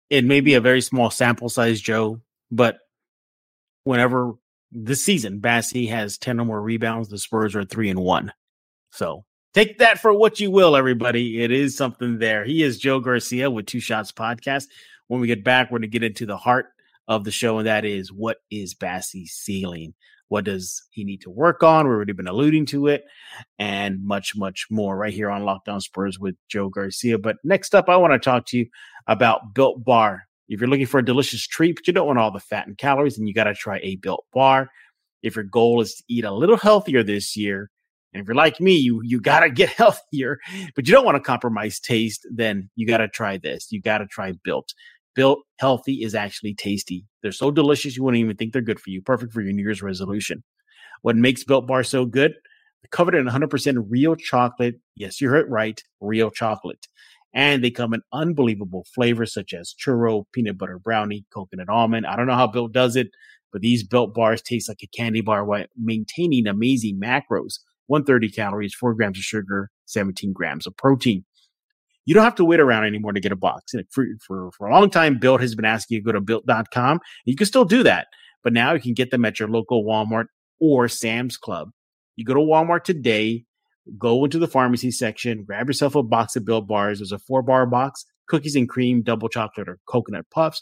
It 0.10 0.26
may 0.26 0.42
be 0.42 0.54
a 0.54 0.62
very 0.62 0.82
small 0.82 1.10
sample 1.10 1.50
size, 1.50 1.82
Joe, 1.82 2.22
but 2.52 2.78
whenever 3.84 4.34
this 4.72 5.04
season 5.04 5.40
Bassey 5.40 5.90
has 5.90 6.18
10 6.18 6.40
or 6.40 6.46
more 6.46 6.62
rebounds, 6.62 7.10
the 7.10 7.18
Spurs 7.18 7.56
are 7.56 7.66
three 7.66 7.90
and 7.90 8.00
one. 8.00 8.32
So 8.94 9.26
take 9.56 9.80
that 9.80 10.00
for 10.00 10.14
what 10.14 10.40
you 10.40 10.52
will, 10.52 10.76
everybody. 10.76 11.42
It 11.42 11.52
is 11.52 11.76
something 11.76 12.20
there. 12.20 12.46
He 12.46 12.62
is 12.62 12.78
Joe 12.78 13.00
Garcia 13.00 13.50
with 13.50 13.66
Two 13.66 13.80
Shots 13.80 14.12
Podcast. 14.12 14.68
When 15.08 15.20
we 15.20 15.26
get 15.26 15.44
back, 15.44 15.72
we're 15.72 15.80
going 15.80 15.90
to 15.90 16.00
get 16.00 16.04
into 16.04 16.28
the 16.28 16.38
heart 16.38 16.68
of 17.08 17.24
the 17.24 17.32
show, 17.32 17.58
and 17.58 17.66
that 17.66 17.86
is 17.86 18.14
what 18.14 18.38
is 18.52 18.76
Bassey's 18.76 19.32
ceiling? 19.32 19.96
What 20.28 20.46
does 20.46 20.84
he 20.92 21.04
need 21.04 21.22
to 21.22 21.32
work 21.32 21.64
on? 21.64 21.88
We've 21.88 21.96
already 21.96 22.14
been 22.14 22.28
alluding 22.28 22.68
to 22.68 22.88
it, 22.88 23.04
and 23.58 24.06
much, 24.06 24.36
much 24.36 24.68
more 24.70 24.96
right 24.96 25.14
here 25.14 25.32
on 25.32 25.44
Locked 25.44 25.70
On 25.70 25.82
Spurs 25.82 26.20
with 26.20 26.36
Joe 26.48 26.70
Garcia. 26.70 27.18
But 27.18 27.38
next 27.44 27.74
up, 27.74 27.90
I 27.90 27.98
want 27.98 28.14
to 28.14 28.20
talk 28.20 28.46
to 28.48 28.60
you 28.60 28.68
about 29.08 29.56
Built 29.56 29.84
Bar. 29.84 30.28
If 30.50 30.62
you're 30.62 30.70
looking 30.70 30.86
for 30.86 31.00
a 31.00 31.06
delicious 31.06 31.48
treat, 31.48 31.78
but 31.78 31.88
you 31.88 31.94
don't 31.94 32.08
want 32.08 32.20
all 32.20 32.32
the 32.32 32.40
fat 32.40 32.68
and 32.68 32.78
calories, 32.78 33.18
then 33.18 33.26
you 33.26 33.34
got 33.34 33.46
to 33.46 33.56
try 33.56 33.80
a 33.82 33.96
built 33.96 34.26
bar. 34.32 34.70
If 35.24 35.36
your 35.36 35.46
goal 35.46 35.82
is 35.82 35.96
to 35.96 36.04
eat 36.08 36.26
a 36.26 36.32
little 36.32 36.58
healthier 36.58 37.02
this 37.02 37.36
year, 37.36 37.72
and 38.14 38.22
if 38.22 38.28
you're 38.28 38.36
like 38.36 38.60
me, 38.60 38.76
you 38.76 39.02
you 39.04 39.20
got 39.20 39.42
to 39.42 39.50
get 39.50 39.70
healthier, 39.78 40.40
but 40.76 40.88
you 40.88 40.94
don't 40.94 41.06
want 41.06 41.16
to 41.16 41.22
compromise 41.22 41.80
taste, 41.80 42.28
then 42.32 42.70
you 42.76 42.88
got 42.88 42.98
to 42.98 43.08
try 43.08 43.38
this. 43.38 43.72
You 43.72 43.82
got 43.82 44.00
to 44.00 44.08
try 44.08 44.34
built. 44.44 44.74
Built 45.16 45.40
healthy 45.60 46.04
is 46.04 46.16
actually 46.16 46.56
tasty. 46.56 47.06
They're 47.22 47.32
so 47.32 47.52
delicious 47.52 47.96
you 47.96 48.04
wouldn't 48.04 48.22
even 48.22 48.36
think 48.36 48.52
they're 48.54 48.62
good 48.62 48.80
for 48.80 48.90
you. 48.90 49.02
Perfect 49.02 49.32
for 49.32 49.42
your 49.42 49.54
New 49.54 49.62
Year's 49.62 49.84
resolution. 49.84 50.44
What 51.04 51.16
makes 51.16 51.44
Built 51.44 51.68
Bar 51.68 51.84
so 51.84 52.06
good? 52.06 52.34
Covered 52.92 53.16
in 53.16 53.28
100% 53.28 53.86
real 53.90 54.16
chocolate. 54.16 54.76
Yes, 54.96 55.22
you 55.22 55.30
heard 55.30 55.50
right, 55.50 55.82
real 56.02 56.32
chocolate. 56.32 56.88
And 57.34 57.64
they 57.64 57.72
come 57.72 57.94
in 57.94 58.02
unbelievable 58.12 58.86
flavors 58.94 59.34
such 59.34 59.54
as 59.54 59.74
churro, 59.74 60.26
peanut 60.34 60.58
butter 60.58 60.80
brownie, 60.80 61.26
coconut 61.34 61.70
almond. 61.70 62.06
I 62.06 62.16
don't 62.16 62.28
know 62.28 62.36
how 62.36 62.48
Built 62.48 62.74
does 62.74 62.96
it, 62.96 63.08
but 63.52 63.62
these 63.62 63.84
Built 63.84 64.14
bars 64.14 64.42
taste 64.42 64.68
like 64.68 64.82
a 64.84 64.88
candy 64.88 65.22
bar 65.22 65.46
while 65.46 65.66
maintaining 65.78 66.48
amazing 66.48 67.00
macros 67.00 67.60
130 67.94 68.30
calories, 68.32 68.74
4 68.74 68.96
grams 68.96 69.20
of 69.20 69.24
sugar, 69.24 69.70
17 69.86 70.34
grams 70.34 70.66
of 70.66 70.76
protein. 70.76 71.24
You 72.06 72.16
don't 72.16 72.24
have 72.24 72.36
to 72.36 72.46
wait 72.46 72.60
around 72.60 72.86
anymore 72.86 73.14
to 73.14 73.22
get 73.22 73.32
a 73.32 73.36
box. 73.36 73.74
For, 73.92 74.06
for, 74.26 74.52
for 74.58 74.68
a 74.68 74.74
long 74.74 74.90
time, 74.90 75.20
Built 75.20 75.42
has 75.42 75.54
been 75.54 75.64
asking 75.64 75.96
you 75.96 76.02
to 76.02 76.06
go 76.06 76.12
to 76.14 76.22
built.com. 76.22 77.00
You 77.26 77.36
can 77.36 77.46
still 77.46 77.66
do 77.66 77.84
that, 77.84 78.08
but 78.44 78.52
now 78.52 78.74
you 78.74 78.82
can 78.82 78.96
get 78.96 79.12
them 79.12 79.26
at 79.26 79.40
your 79.40 79.48
local 79.48 79.86
Walmart 79.86 80.26
or 80.60 80.88
Sam's 80.88 81.38
Club. 81.38 81.70
You 82.16 82.26
go 82.26 82.34
to 82.34 82.40
Walmart 82.40 82.84
today, 82.84 83.46
go 83.98 84.24
into 84.26 84.40
the 84.40 84.48
pharmacy 84.48 84.92
section, 84.92 85.44
grab 85.44 85.68
yourself 85.68 85.96
a 85.96 86.04
box 86.04 86.36
of 86.36 86.46
Built 86.46 86.68
bars. 86.68 87.00
There's 87.00 87.12
a 87.12 87.20
four 87.20 87.44
bar 87.44 87.66
box, 87.68 88.06
cookies 88.28 88.56
and 88.56 88.68
cream, 88.68 89.04
double 89.04 89.30
chocolate 89.30 89.70
or 89.70 89.80
coconut 89.88 90.26
puffs. 90.34 90.62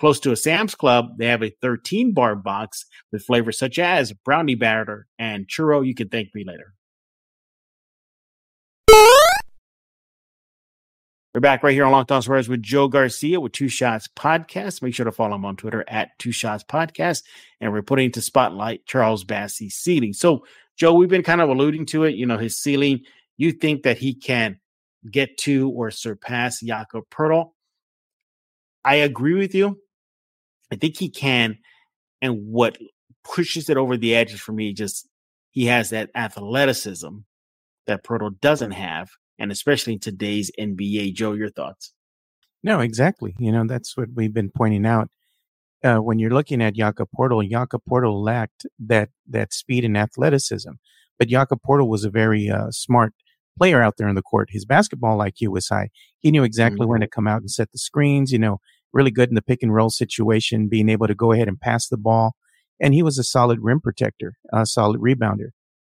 Close 0.00 0.18
to 0.20 0.32
a 0.32 0.36
Sam's 0.36 0.74
Club, 0.74 1.18
they 1.18 1.26
have 1.26 1.42
a 1.42 1.52
13 1.60 2.14
bar 2.14 2.34
box 2.34 2.86
with 3.12 3.22
flavors 3.22 3.58
such 3.58 3.78
as 3.78 4.14
brownie 4.14 4.54
batter 4.54 5.06
and 5.18 5.46
churro. 5.46 5.86
You 5.86 5.94
can 5.94 6.08
thank 6.08 6.34
me 6.34 6.42
later. 6.42 6.72
We're 11.34 11.42
back 11.42 11.62
right 11.62 11.74
here 11.74 11.84
on 11.84 11.92
Locked 11.92 12.12
On 12.12 12.22
Spurs 12.22 12.48
with 12.48 12.62
Joe 12.62 12.88
Garcia 12.88 13.40
with 13.40 13.52
Two 13.52 13.68
Shots 13.68 14.08
Podcast. 14.16 14.80
Make 14.80 14.94
sure 14.94 15.04
to 15.04 15.12
follow 15.12 15.34
him 15.34 15.44
on 15.44 15.56
Twitter 15.56 15.84
at 15.86 16.18
Two 16.18 16.32
Shots 16.32 16.64
Podcast. 16.64 17.22
And 17.60 17.70
we're 17.70 17.82
putting 17.82 18.10
to 18.12 18.22
spotlight 18.22 18.86
Charles 18.86 19.22
Bassey's 19.22 19.74
ceiling. 19.74 20.14
So, 20.14 20.46
Joe, 20.78 20.94
we've 20.94 21.10
been 21.10 21.22
kind 21.22 21.42
of 21.42 21.50
alluding 21.50 21.84
to 21.86 22.04
it. 22.04 22.14
You 22.14 22.24
know, 22.24 22.38
his 22.38 22.56
ceiling. 22.56 23.00
You 23.36 23.52
think 23.52 23.82
that 23.82 23.98
he 23.98 24.14
can 24.14 24.60
get 25.10 25.36
to 25.40 25.68
or 25.68 25.90
surpass 25.90 26.60
Jakob 26.60 27.04
Poeltl? 27.10 27.50
I 28.82 28.94
agree 28.94 29.34
with 29.34 29.54
you. 29.54 29.78
I 30.72 30.76
think 30.76 30.98
he 30.98 31.10
can. 31.10 31.58
And 32.22 32.46
what 32.46 32.78
pushes 33.24 33.68
it 33.68 33.76
over 33.76 33.96
the 33.96 34.14
edges 34.14 34.40
for 34.40 34.52
me, 34.52 34.72
just 34.72 35.08
he 35.50 35.66
has 35.66 35.90
that 35.90 36.10
athleticism 36.14 37.18
that 37.86 38.04
Poeltl 38.04 38.40
doesn't 38.40 38.72
have 38.72 39.10
and 39.40 39.50
especially 39.50 39.94
in 39.94 39.98
today's 39.98 40.52
NBA. 40.60 41.14
Joe, 41.14 41.32
your 41.32 41.50
thoughts? 41.50 41.92
No, 42.62 42.80
exactly. 42.80 43.34
You 43.38 43.50
know, 43.50 43.64
that's 43.66 43.96
what 43.96 44.08
we've 44.14 44.34
been 44.34 44.50
pointing 44.54 44.86
out. 44.86 45.08
Uh, 45.82 45.96
when 45.96 46.18
you're 46.18 46.30
looking 46.30 46.62
at 46.62 46.74
Jakob 46.74 47.08
Poeltl, 47.18 47.48
Jakob 47.48 47.80
Poeltl 47.90 48.22
lacked 48.22 48.66
that 48.78 49.08
that 49.26 49.54
speed 49.54 49.82
and 49.82 49.96
athleticism, 49.96 50.72
but 51.18 51.28
Jakob 51.28 51.60
Poeltl 51.66 51.88
was 51.88 52.04
a 52.04 52.10
very 52.10 52.50
uh, 52.50 52.70
smart 52.70 53.14
player 53.56 53.82
out 53.82 53.94
there 53.96 54.08
in 54.08 54.14
the 54.14 54.22
court. 54.22 54.50
His 54.52 54.66
basketball 54.66 55.18
IQ 55.18 55.48
was 55.48 55.68
high. 55.68 55.88
He 56.18 56.30
knew 56.30 56.44
exactly 56.44 56.80
mm-hmm. 56.80 56.90
when 56.90 57.00
to 57.00 57.08
come 57.08 57.26
out 57.26 57.40
and 57.40 57.50
set 57.50 57.72
the 57.72 57.78
screens. 57.78 58.30
You 58.30 58.38
know, 58.38 58.58
really 58.92 59.10
good 59.10 59.28
in 59.28 59.34
the 59.34 59.42
pick 59.42 59.62
and 59.62 59.74
roll 59.74 59.90
situation, 59.90 60.68
being 60.68 60.88
able 60.88 61.06
to 61.06 61.14
go 61.14 61.32
ahead 61.32 61.48
and 61.48 61.60
pass 61.60 61.88
the 61.88 61.96
ball. 61.96 62.34
And 62.80 62.94
he 62.94 63.02
was 63.02 63.18
a 63.18 63.24
solid 63.24 63.58
rim 63.62 63.80
protector, 63.80 64.34
a 64.52 64.66
solid 64.66 65.00
rebounder. 65.00 65.50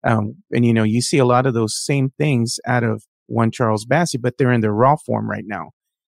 Um, 0.06 0.44
and 0.52 0.66
you 0.66 0.74
know, 0.74 0.84
you 0.84 1.02
see 1.02 1.18
a 1.18 1.26
lot 1.26 1.46
of 1.46 1.54
those 1.54 1.82
same 1.82 2.12
things 2.18 2.60
out 2.68 2.84
of 2.84 3.04
one 3.28 3.52
Charles 3.52 3.86
Bassey, 3.86 4.22
but 4.22 4.38
they're 4.38 4.52
in 4.52 4.62
their 4.62 4.74
raw 4.74 4.96
form 4.96 5.30
right 5.30 5.46
now. 5.46 5.72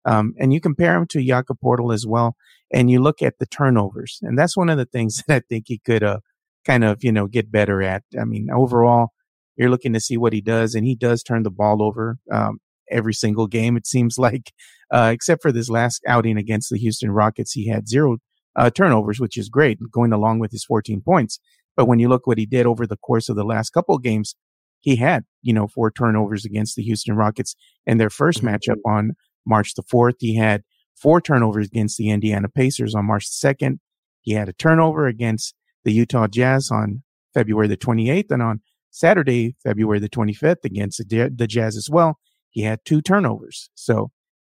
Um, 0.06 0.34
and 0.40 0.54
you 0.54 0.62
compare 0.62 0.96
him 0.96 1.08
to 1.10 1.24
Jakob 1.24 1.58
Poeltl 1.64 1.94
as 1.94 2.06
well, 2.06 2.36
and 2.72 2.92
you 2.92 3.02
look 3.02 3.22
at 3.22 3.40
the 3.40 3.48
turnovers, 3.48 4.20
and 4.22 4.38
that's 4.38 4.56
one 4.56 4.70
of 4.70 4.78
the 4.78 4.86
things 4.86 5.24
that 5.28 5.36
I 5.36 5.42
think 5.48 5.66
he 5.68 5.80
could 5.80 6.04
uh, 6.04 6.20
kind 6.66 6.84
of 6.84 7.04
you 7.04 7.12
know 7.12 7.28
get 7.28 7.52
better 7.52 7.82
at. 7.82 8.04
I 8.20 8.26
mean, 8.26 8.50
overall, 8.54 9.10
you're 9.56 9.70
looking 9.70 9.94
to 9.94 10.00
see 10.00 10.18
what 10.18 10.34
he 10.34 10.42
does, 10.42 10.76
and 10.76 10.86
he 10.86 10.96
does 10.96 11.24
turn 11.24 11.44
the 11.44 11.52
ball 11.52 11.82
over 11.82 12.18
um, 12.32 12.60
every 12.90 13.14
single 13.14 13.48
game. 13.48 13.78
It 13.78 13.88
seems 13.88 14.18
like, 14.18 14.54
uh, 14.92 15.12
except 15.14 15.42
for 15.42 15.52
this 15.52 15.70
last 15.70 16.02
outing 16.08 16.38
against 16.38 16.70
the 16.70 16.80
Houston 16.80 17.12
Rockets, 17.12 17.52
he 17.52 17.68
had 17.68 17.88
zero 17.88 18.18
uh, 18.56 18.70
turnovers, 18.70 19.20
which 19.20 19.38
is 19.38 19.50
great, 19.50 19.80
going 19.92 20.14
along 20.14 20.40
with 20.40 20.52
his 20.52 20.64
14 20.64 21.02
points. 21.02 21.40
But 21.76 21.86
when 21.88 22.00
you 22.00 22.08
look 22.08 22.26
what 22.26 22.38
he 22.38 22.46
did 22.46 22.66
over 22.66 22.88
the 22.88 22.98
course 22.98 23.28
of 23.28 23.36
the 23.36 23.44
last 23.44 23.72
couple 23.72 23.96
of 23.96 24.04
games, 24.04 24.36
he 24.80 24.96
had, 24.96 25.26
you 25.42 25.54
know, 25.54 25.68
four 25.68 25.92
turnovers 25.92 26.46
against 26.46 26.76
the 26.76 26.84
Houston 26.84 27.16
Rockets 27.16 27.56
in 27.86 27.98
their 27.98 28.10
1st 28.10 28.42
mm-hmm. 28.42 28.48
matchup 28.48 28.78
on 28.86 29.12
March 29.46 29.74
the 29.74 29.84
4th. 29.84 30.16
He 30.20 30.36
had 30.36 30.64
four 30.96 31.20
turnovers 31.20 31.68
against 31.68 31.98
the 31.98 32.10
Indiana 32.10 32.48
Pacers 32.48 32.96
on 32.96 33.06
March 33.06 33.28
the 33.28 33.48
2nd. 33.48 33.80
He 34.22 34.34
had 34.34 34.48
a 34.48 34.54
turnover 34.54 35.08
against 35.08 35.56
the 35.84 35.92
Utah 35.92 36.28
Jazz 36.28 36.70
on 36.72 37.04
February 37.34 37.68
the 37.68 37.78
28th. 37.78 38.32
And 38.32 38.42
on 38.42 38.62
Saturday, 38.92 39.56
February 39.64 40.00
the 40.00 40.10
25th, 40.10 40.64
against 40.64 40.98
the, 41.10 41.32
the 41.36 41.48
Jazz 41.48 41.76
as 41.76 41.90
well, 41.90 42.18
he 42.56 42.62
had 42.62 42.80
two 42.86 43.02
turnovers. 43.02 43.70
So 43.76 44.12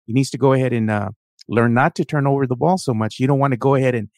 he 0.08 0.14
needs 0.14 0.32
to 0.32 0.38
go 0.40 0.54
ahead 0.54 0.74
and 0.74 0.90
uh, 0.90 1.10
learn 1.48 1.76
not 1.76 1.94
to 1.96 2.04
turn 2.04 2.26
over 2.26 2.48
the 2.48 2.56
ball 2.56 2.80
so 2.80 2.96
much. 2.96 3.20
You 3.20 3.28
don't 3.28 3.40
want 3.40 3.54
to 3.54 3.58
go 3.58 3.76
ahead 3.76 3.94
and 3.94 4.10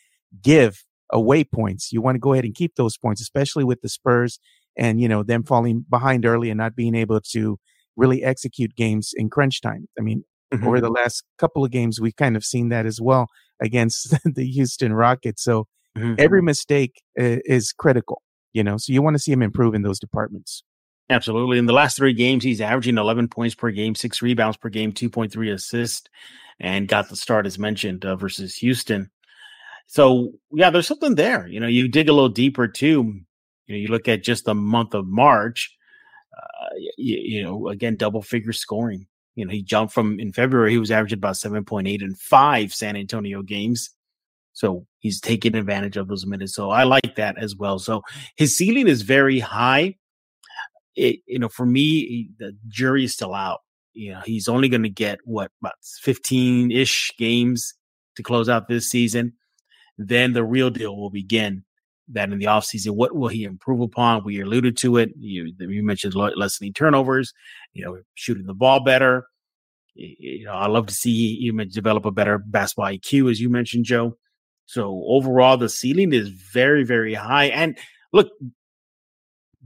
give 0.42 0.86
away 1.12 1.44
points. 1.44 1.92
You 1.92 2.02
want 2.02 2.16
to 2.16 2.20
go 2.20 2.32
ahead 2.32 2.46
and 2.46 2.56
keep 2.56 2.76
those 2.76 2.98
points, 2.98 3.22
especially 3.22 3.66
with 3.66 3.82
the 3.82 3.90
Spurs 3.90 4.40
and 4.76 5.02
you 5.02 5.08
know 5.08 5.22
them 5.22 5.44
falling 5.44 5.86
behind 5.88 6.26
early 6.26 6.50
and 6.50 6.58
not 6.58 6.76
being 6.76 6.96
able 6.96 7.20
to 7.20 7.60
really 7.98 8.24
execute 8.24 8.74
games 8.76 9.12
in 9.14 9.30
crunch 9.30 9.62
time. 9.62 9.88
I 10.00 10.02
mean, 10.02 10.24
mm-hmm. 10.52 10.66
over 10.66 10.80
the 10.80 10.90
last 10.90 11.24
couple 11.38 11.66
of 11.66 11.70
games, 11.70 12.00
we've 12.00 12.16
kind 12.16 12.38
of 12.38 12.46
seen 12.46 12.70
that 12.70 12.86
as 12.86 13.02
well 13.02 13.28
against 13.62 14.16
the 14.26 14.46
Houston 14.46 14.94
Rockets. 14.94 15.44
So 15.44 15.68
mm-hmm. 15.98 16.16
every 16.18 16.42
mistake 16.42 17.02
is 17.16 17.74
critical, 17.74 18.22
you 18.54 18.64
know. 18.64 18.78
So 18.78 18.94
you 18.94 19.02
want 19.02 19.16
to 19.16 19.20
see 19.20 19.34
him 19.34 19.44
improve 19.44 19.76
in 19.76 19.82
those 19.82 20.00
departments. 20.00 20.64
Absolutely. 21.10 21.58
In 21.58 21.66
the 21.66 21.74
last 21.74 21.98
three 21.98 22.14
games, 22.14 22.44
he's 22.44 22.62
averaging 22.62 22.98
11 22.98 23.28
points 23.28 23.56
per 23.56 23.72
game, 23.72 23.94
six 23.94 24.22
rebounds 24.22 24.58
per 24.58 24.70
game, 24.70 24.94
2.3 24.94 25.54
assists, 25.54 26.10
and 26.60 26.88
got 26.88 27.10
the 27.10 27.16
start 27.16 27.46
as 27.46 27.60
mentioned 27.60 28.06
uh, 28.06 28.16
versus 28.16 28.56
Houston. 28.56 29.10
So 29.86 30.34
yeah, 30.52 30.70
there's 30.70 30.88
something 30.88 31.16
there. 31.16 31.46
You 31.48 31.60
know, 31.60 31.68
you 31.68 31.88
dig 31.88 32.10
a 32.10 32.14
little 32.14 32.30
deeper 32.30 32.68
too. 32.68 33.22
You 33.68 33.76
know, 33.76 33.76
you 33.76 33.88
look 33.88 34.08
at 34.08 34.24
just 34.24 34.46
the 34.46 34.56
month 34.56 34.94
of 34.94 35.06
March, 35.06 35.76
uh, 36.36 36.70
you, 36.98 37.18
you, 37.22 37.44
know, 37.44 37.68
again, 37.68 37.96
double 37.96 38.22
figure 38.22 38.54
scoring. 38.54 39.08
You 39.36 39.46
know, 39.46 39.52
he 39.52 39.62
jumped 39.62 39.94
from 39.94 40.20
in 40.20 40.32
February, 40.32 40.72
he 40.72 40.78
was 40.78 40.92
averaging 40.92 41.18
about 41.18 41.36
7.8 41.36 42.02
in 42.02 42.16
five 42.16 42.74
San 42.74 42.96
Antonio 42.96 43.42
games. 43.42 43.90
So 44.54 44.86
he's 45.00 45.20
taking 45.20 45.56
advantage 45.56 45.98
of 45.98 46.08
those 46.08 46.26
minutes. 46.26 46.54
So 46.54 46.70
I 46.70 46.84
like 46.84 47.16
that 47.16 47.38
as 47.38 47.56
well. 47.56 47.80
So 47.80 48.04
his 48.36 48.56
ceiling 48.56 48.88
is 48.88 49.02
very 49.02 49.40
high. 49.40 49.96
It, 50.96 51.20
you 51.26 51.40
know, 51.40 51.50
for 51.50 51.66
me, 51.66 52.30
the 52.38 52.56
jury 52.68 53.06
is 53.06 53.14
still 53.14 53.34
out. 53.34 53.60
You 53.94 54.14
know, 54.14 54.22
he's 54.26 54.48
only 54.48 54.70
going 54.70 54.84
to 54.84 54.90
get 54.90 55.20
what 55.24 55.52
about 55.62 55.74
15 56.02 56.72
ish 56.72 57.12
games 57.18 57.74
to 58.16 58.24
close 58.24 58.50
out 58.50 58.68
this 58.68 58.90
season. 58.90 59.34
Then 59.98 60.34
the 60.34 60.44
real 60.44 60.70
deal 60.70 60.96
will 60.96 61.12
begin 61.12 61.64
that 62.10 62.32
in 62.32 62.40
the 62.40 62.46
offseason? 62.46 62.92
What 62.92 63.16
will 63.16 63.28
he 63.28 63.44
improve 63.44 63.82
upon? 63.82 64.24
We 64.24 64.42
alluded 64.42 64.78
to 64.78 64.98
it. 64.98 65.10
You, 65.18 65.54
you 65.60 65.84
mentioned 65.84 66.16
lessening 66.16 66.74
turnovers, 66.74 67.34
you 67.74 67.86
know, 67.86 68.00
shooting 68.16 68.46
the 68.46 68.54
ball 68.54 68.84
better. 68.84 69.26
You 69.96 70.46
know, 70.46 70.54
I 70.54 70.68
love 70.68 70.88
to 70.88 70.94
see 70.94 71.46
him 71.46 71.62
develop 71.70 72.06
a 72.06 72.12
better 72.12 72.40
basketball 72.40 72.88
IQ, 72.88 73.30
as 73.30 73.40
you 73.40 73.50
mentioned, 73.50 73.86
Joe. 73.86 74.18
So 74.66 75.04
overall, 75.08 75.58
the 75.58 75.70
ceiling 75.70 76.14
is 76.14 76.30
very, 76.30 76.84
very 76.84 77.14
high. 77.14 77.46
And 77.46 77.78
look, 78.12 78.30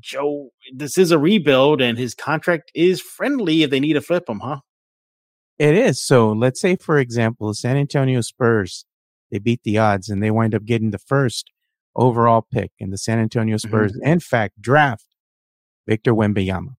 Joe, 0.07 0.51
this 0.73 0.97
is 0.97 1.11
a 1.11 1.19
rebuild, 1.19 1.81
and 1.81 1.97
his 1.97 2.15
contract 2.15 2.71
is 2.73 3.01
friendly 3.01 3.63
if 3.63 3.69
they 3.69 3.81
need 3.81 3.93
to 3.93 4.01
flip 4.01 4.29
him, 4.29 4.39
huh? 4.39 4.61
It 5.59 5.75
is. 5.75 6.01
So 6.01 6.31
let's 6.31 6.61
say, 6.61 6.77
for 6.77 6.97
example, 6.97 7.53
San 7.53 7.75
Antonio 7.75 8.21
Spurs, 8.21 8.85
they 9.31 9.39
beat 9.39 9.61
the 9.63 9.77
odds 9.77 10.07
and 10.07 10.23
they 10.23 10.31
wind 10.31 10.55
up 10.55 10.63
getting 10.63 10.91
the 10.91 10.97
first 10.99 11.51
overall 11.95 12.45
pick 12.49 12.71
in 12.79 12.91
the 12.91 12.97
San 12.97 13.19
Antonio 13.19 13.57
Spurs, 13.57 13.91
mm-hmm. 13.91 14.07
in 14.07 14.19
fact, 14.19 14.61
draft 14.61 15.07
Victor 15.87 16.13
Wembanyama. 16.13 16.75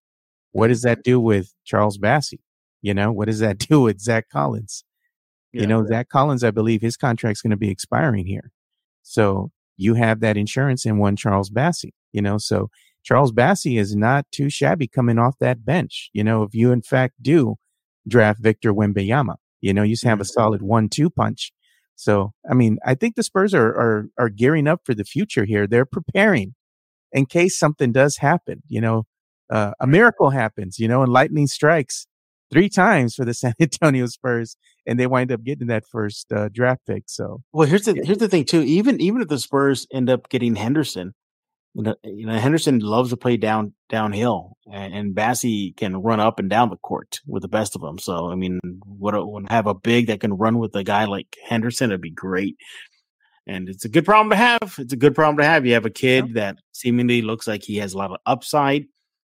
What 0.51 0.69
does 0.69 0.81
that 0.81 1.03
do 1.03 1.19
with 1.19 1.53
Charles 1.65 1.99
Bassey? 1.99 2.39
You 2.81 2.93
know, 2.93 3.11
what 3.11 3.27
does 3.27 3.39
that 3.39 3.57
do 3.69 3.81
with 3.81 3.99
Zach 3.99 4.29
Collins? 4.31 4.83
Yeah, 5.53 5.61
you 5.61 5.67
know, 5.67 5.81
right. 5.81 5.89
Zach 5.89 6.09
Collins, 6.09 6.43
I 6.43 6.51
believe 6.51 6.81
his 6.81 6.97
contract's 6.97 7.41
going 7.41 7.51
to 7.51 7.57
be 7.57 7.69
expiring 7.69 8.25
here. 8.25 8.51
So 9.03 9.51
you 9.77 9.95
have 9.95 10.19
that 10.21 10.37
insurance 10.37 10.85
in 10.85 10.97
one 10.97 11.15
Charles 11.15 11.49
Bassey, 11.49 11.91
you 12.11 12.21
know, 12.21 12.37
so 12.37 12.69
Charles 13.09 13.31
Bassey 13.31 13.79
is 13.79 13.95
not 13.95 14.25
too 14.31 14.49
shabby 14.49 14.87
coming 14.87 15.17
off 15.19 15.35
that 15.39 15.65
bench. 15.65 16.09
You 16.13 16.23
know, 16.23 16.43
if 16.43 16.53
you 16.53 16.71
in 16.71 16.81
fact 16.81 17.15
do 17.21 17.55
draft 18.07 18.39
Victor 18.41 18.73
Wembanyama, 18.73 19.35
you 19.61 19.73
know, 19.73 19.83
you 19.83 19.93
just 19.93 20.05
have 20.05 20.19
a 20.19 20.23
mm-hmm. 20.23 20.39
solid 20.39 20.61
one, 20.61 20.89
two 20.89 21.09
punch 21.09 21.51
so, 21.99 22.31
I 22.49 22.53
mean, 22.53 22.77
I 22.85 22.95
think 22.95 23.15
the 23.15 23.23
Spurs 23.23 23.53
are, 23.53 23.67
are, 23.67 24.05
are 24.17 24.29
gearing 24.29 24.67
up 24.67 24.83
for 24.85 24.95
the 24.95 25.03
future 25.03 25.43
here. 25.43 25.67
They're 25.67 25.83
preparing 25.83 26.55
in 27.11 27.25
case 27.25 27.59
something 27.59 27.91
does 27.91 28.15
happen. 28.15 28.63
You 28.69 28.79
know, 28.79 29.03
uh, 29.49 29.73
a 29.81 29.85
miracle 29.85 30.29
happens, 30.29 30.79
you 30.79 30.87
know, 30.87 31.03
and 31.03 31.11
lightning 31.11 31.45
strikes 31.45 32.07
three 32.53 32.69
times 32.69 33.15
for 33.15 33.25
the 33.25 33.33
San 33.33 33.53
Antonio 33.59 34.05
Spurs, 34.05 34.55
and 34.87 34.97
they 34.97 35.07
wind 35.07 35.29
up 35.29 35.43
getting 35.43 35.67
that 35.67 35.83
first 35.91 36.31
uh, 36.31 36.47
draft 36.47 36.87
pick. 36.87 37.03
So, 37.07 37.41
well, 37.51 37.67
here's 37.67 37.83
the 37.83 37.95
yeah. 37.95 38.03
here's 38.05 38.19
the 38.19 38.29
thing 38.29 38.45
too. 38.45 38.61
Even 38.61 39.01
even 39.01 39.21
if 39.21 39.27
the 39.27 39.37
Spurs 39.37 39.85
end 39.91 40.09
up 40.09 40.29
getting 40.29 40.55
Henderson, 40.55 41.13
you 42.03 42.25
know, 42.25 42.37
Henderson 42.37 42.79
loves 42.79 43.11
to 43.11 43.17
play 43.17 43.37
down 43.37 43.73
downhill, 43.89 44.57
and, 44.71 44.93
and 44.93 45.15
Bassey 45.15 45.75
can 45.75 45.97
run 45.97 46.19
up 46.19 46.39
and 46.39 46.49
down 46.49 46.69
the 46.69 46.77
court 46.77 47.19
with 47.25 47.41
the 47.41 47.47
best 47.47 47.75
of 47.75 47.81
them. 47.81 47.97
So, 47.97 48.31
I 48.31 48.35
mean, 48.35 48.59
what 48.85 49.15
would 49.25 49.49
have 49.49 49.67
a 49.67 49.73
big 49.73 50.07
that 50.07 50.19
can 50.19 50.33
run 50.33 50.57
with 50.59 50.75
a 50.75 50.83
guy 50.83 51.05
like 51.05 51.37
Henderson? 51.47 51.91
It'd 51.91 52.01
be 52.01 52.09
great. 52.09 52.57
And 53.47 53.69
it's 53.69 53.85
a 53.85 53.89
good 53.89 54.05
problem 54.05 54.29
to 54.29 54.35
have. 54.35 54.75
It's 54.77 54.93
a 54.93 54.97
good 54.97 55.15
problem 55.15 55.37
to 55.37 55.45
have. 55.45 55.65
You 55.65 55.73
have 55.73 55.85
a 55.85 55.91
kid 55.91 56.27
yeah. 56.27 56.33
that 56.33 56.57
seemingly 56.71 57.21
looks 57.21 57.47
like 57.47 57.63
he 57.63 57.77
has 57.77 57.93
a 57.93 57.97
lot 57.97 58.11
of 58.11 58.17
upside. 58.25 58.85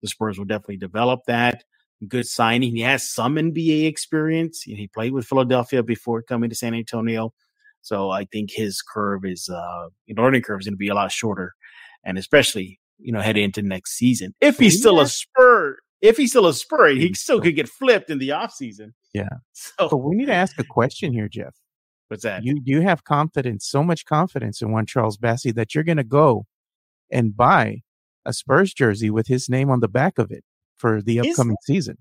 The 0.02 0.08
Spurs 0.08 0.38
will 0.38 0.44
definitely 0.44 0.76
develop 0.76 1.20
that. 1.26 1.64
Good 2.06 2.26
signing. 2.26 2.74
He 2.74 2.82
has 2.82 3.08
some 3.08 3.36
NBA 3.36 3.86
experience. 3.86 4.62
He 4.62 4.88
played 4.88 5.12
with 5.12 5.26
Philadelphia 5.26 5.82
before 5.82 6.22
coming 6.22 6.50
to 6.50 6.56
San 6.56 6.74
Antonio. 6.74 7.32
So 7.80 8.10
I 8.10 8.24
think 8.26 8.50
his 8.50 8.82
curve 8.82 9.24
is, 9.24 9.48
uh, 9.48 9.88
learning 10.08 10.42
curve 10.42 10.60
is 10.60 10.66
going 10.66 10.74
to 10.74 10.78
be 10.78 10.88
a 10.88 10.94
lot 10.94 11.10
shorter 11.10 11.54
and 12.04 12.18
especially 12.18 12.80
you 12.98 13.12
know 13.12 13.20
heading 13.20 13.44
into 13.44 13.62
next 13.62 13.96
season. 13.96 14.34
If 14.40 14.58
he's 14.58 14.78
still 14.78 15.00
a 15.00 15.06
Spur, 15.06 15.76
if 16.00 16.16
he's 16.16 16.30
still 16.30 16.46
a 16.46 16.54
Spur, 16.54 16.88
he 16.88 17.12
still 17.14 17.40
could 17.40 17.56
get 17.56 17.68
flipped 17.68 18.10
in 18.10 18.18
the 18.18 18.30
offseason. 18.30 18.92
Yeah. 19.12 19.28
So 19.54 19.88
but 19.88 19.98
we 19.98 20.16
need 20.16 20.26
to 20.26 20.34
ask 20.34 20.58
a 20.58 20.64
question 20.64 21.12
here, 21.12 21.28
Jeff. 21.28 21.54
What's 22.08 22.24
that? 22.24 22.44
You 22.44 22.60
you 22.64 22.82
have 22.82 23.04
confidence, 23.04 23.66
so 23.66 23.82
much 23.82 24.04
confidence 24.04 24.60
in 24.60 24.72
one 24.72 24.86
Charles 24.86 25.16
Bassey 25.16 25.54
that 25.54 25.74
you're 25.74 25.84
going 25.84 25.98
to 25.98 26.04
go 26.04 26.46
and 27.10 27.36
buy 27.36 27.82
a 28.24 28.32
Spurs 28.32 28.74
jersey 28.74 29.10
with 29.10 29.28
his 29.28 29.48
name 29.48 29.70
on 29.70 29.80
the 29.80 29.88
back 29.88 30.18
of 30.18 30.30
it 30.30 30.44
for 30.76 31.00
the 31.00 31.20
upcoming 31.20 31.56
Is, 31.62 31.66
season. 31.66 31.98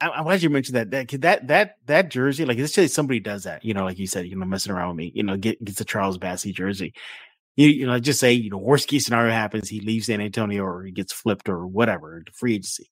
I'm 0.00 0.24
glad 0.24 0.42
you 0.42 0.50
mentioned 0.50 0.76
that. 0.76 0.90
That 0.90 1.08
that 1.22 1.48
that 1.48 1.76
that 1.86 2.08
jersey, 2.10 2.44
like 2.44 2.58
let's 2.58 2.72
say 2.72 2.86
somebody 2.86 3.18
does 3.20 3.44
that, 3.44 3.64
you 3.64 3.74
know, 3.74 3.84
like 3.84 3.98
you 3.98 4.06
said, 4.06 4.26
you 4.26 4.36
know, 4.36 4.44
messing 4.44 4.72
around 4.72 4.90
with 4.90 4.96
me, 4.98 5.12
you 5.14 5.22
know, 5.24 5.36
get 5.36 5.62
gets 5.64 5.80
a 5.80 5.84
Charles 5.84 6.18
Bassey 6.18 6.54
jersey 6.54 6.92
you, 7.58 7.68
you 7.70 7.86
know, 7.86 7.98
just 7.98 8.20
say, 8.20 8.32
you 8.32 8.50
know, 8.50 8.56
worst 8.56 8.86
case 8.86 9.04
scenario 9.04 9.32
happens, 9.32 9.68
he 9.68 9.80
leaves 9.80 10.06
San 10.06 10.20
Antonio 10.20 10.62
or 10.62 10.84
he 10.84 10.92
gets 10.92 11.12
flipped 11.12 11.48
or 11.48 11.66
whatever, 11.66 12.22
the 12.24 12.30
free 12.30 12.54
agency. 12.54 12.88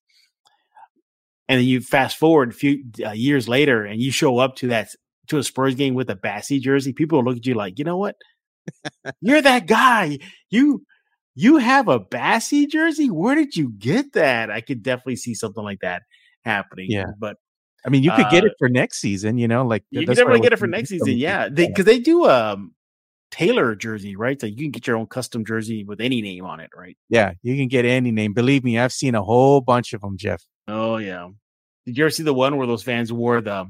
And 1.47 1.61
then 1.61 1.65
you 1.65 1.79
fast 1.79 2.17
forward 2.17 2.49
a 2.49 2.53
few 2.53 2.83
uh, 3.05 3.11
years 3.11 3.47
later 3.47 3.85
and 3.85 4.01
you 4.01 4.11
show 4.11 4.39
up 4.39 4.57
to 4.57 4.67
that, 4.67 4.89
to 5.27 5.37
a 5.37 5.43
Spurs 5.43 5.75
game 5.75 5.93
with 5.93 6.09
a 6.09 6.17
Bassey 6.17 6.59
jersey. 6.59 6.91
People 6.91 7.19
will 7.19 7.31
look 7.31 7.37
at 7.37 7.45
you 7.45 7.53
like, 7.53 7.79
you 7.79 7.85
know 7.85 7.95
what? 7.95 8.17
You're 9.21 9.41
that 9.41 9.67
guy. 9.67 10.19
You, 10.49 10.83
you 11.33 11.59
have 11.59 11.87
a 11.87 12.01
Bassey 12.01 12.67
jersey? 12.67 13.09
Where 13.09 13.35
did 13.35 13.55
you 13.55 13.71
get 13.71 14.11
that? 14.13 14.51
I 14.51 14.59
could 14.59 14.83
definitely 14.83 15.15
see 15.15 15.33
something 15.33 15.63
like 15.63 15.79
that 15.79 16.01
happening. 16.43 16.87
Yeah. 16.89 17.05
But 17.17 17.37
I 17.85 17.89
mean, 17.89 18.03
you 18.03 18.11
could 18.11 18.25
uh, 18.25 18.31
get 18.31 18.43
it 18.43 18.51
for 18.59 18.67
next 18.67 18.99
season, 18.99 19.37
you 19.37 19.47
know, 19.47 19.65
like 19.65 19.85
you 19.91 20.05
can 20.05 20.13
definitely 20.13 20.41
get 20.41 20.51
it 20.51 20.59
for 20.59 20.67
next 20.67 20.89
season. 20.89 21.17
Yeah. 21.17 21.47
They, 21.49 21.71
cause 21.71 21.85
they 21.85 21.99
do, 21.99 22.25
um, 22.25 22.73
Taylor 23.31 23.75
jersey, 23.75 24.15
right? 24.15 24.39
So 24.39 24.47
you 24.47 24.55
can 24.55 24.71
get 24.71 24.87
your 24.87 24.97
own 24.97 25.07
custom 25.07 25.45
jersey 25.45 25.83
with 25.83 25.99
any 25.99 26.21
name 26.21 26.45
on 26.45 26.59
it, 26.59 26.69
right? 26.75 26.97
Yeah, 27.09 27.33
you 27.41 27.55
can 27.55 27.67
get 27.67 27.85
any 27.85 28.11
name. 28.11 28.33
Believe 28.33 28.63
me, 28.63 28.79
I've 28.79 28.93
seen 28.93 29.15
a 29.15 29.23
whole 29.23 29.61
bunch 29.61 29.93
of 29.93 30.01
them, 30.01 30.17
Jeff. 30.17 30.43
Oh 30.67 30.97
yeah. 30.97 31.29
Did 31.85 31.97
you 31.97 32.03
ever 32.05 32.09
see 32.09 32.23
the 32.23 32.33
one 32.33 32.57
where 32.57 32.67
those 32.67 32.83
fans 32.83 33.11
wore 33.11 33.41
the 33.41 33.69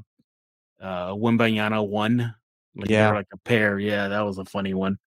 uh 0.80 1.10
Wembanyama 1.10 1.86
one? 1.86 2.34
Like 2.76 2.90
yeah, 2.90 3.10
like 3.10 3.26
a 3.32 3.38
pair. 3.38 3.78
Yeah, 3.78 4.08
that 4.08 4.20
was 4.20 4.38
a 4.38 4.44
funny 4.44 4.74
one. 4.74 4.98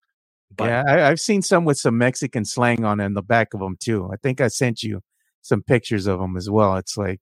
But, 0.55 0.65
yeah, 0.65 0.83
I, 0.85 0.97
have 1.09 1.19
seen 1.19 1.41
some 1.41 1.63
with 1.63 1.77
some 1.77 1.97
Mexican 1.97 2.43
slang 2.43 2.83
on 2.83 2.99
in 2.99 3.13
the 3.13 3.21
back 3.21 3.53
of 3.53 3.61
them 3.61 3.77
too. 3.79 4.09
I 4.11 4.17
think 4.17 4.41
I 4.41 4.49
sent 4.49 4.83
you 4.83 5.01
some 5.41 5.63
pictures 5.63 6.07
of 6.07 6.19
them 6.19 6.35
as 6.35 6.49
well. 6.49 6.75
It's 6.75 6.97
like 6.97 7.21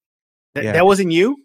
th- 0.56 0.66
yeah. 0.66 0.72
that 0.72 0.86
wasn't 0.86 1.12
you. 1.12 1.38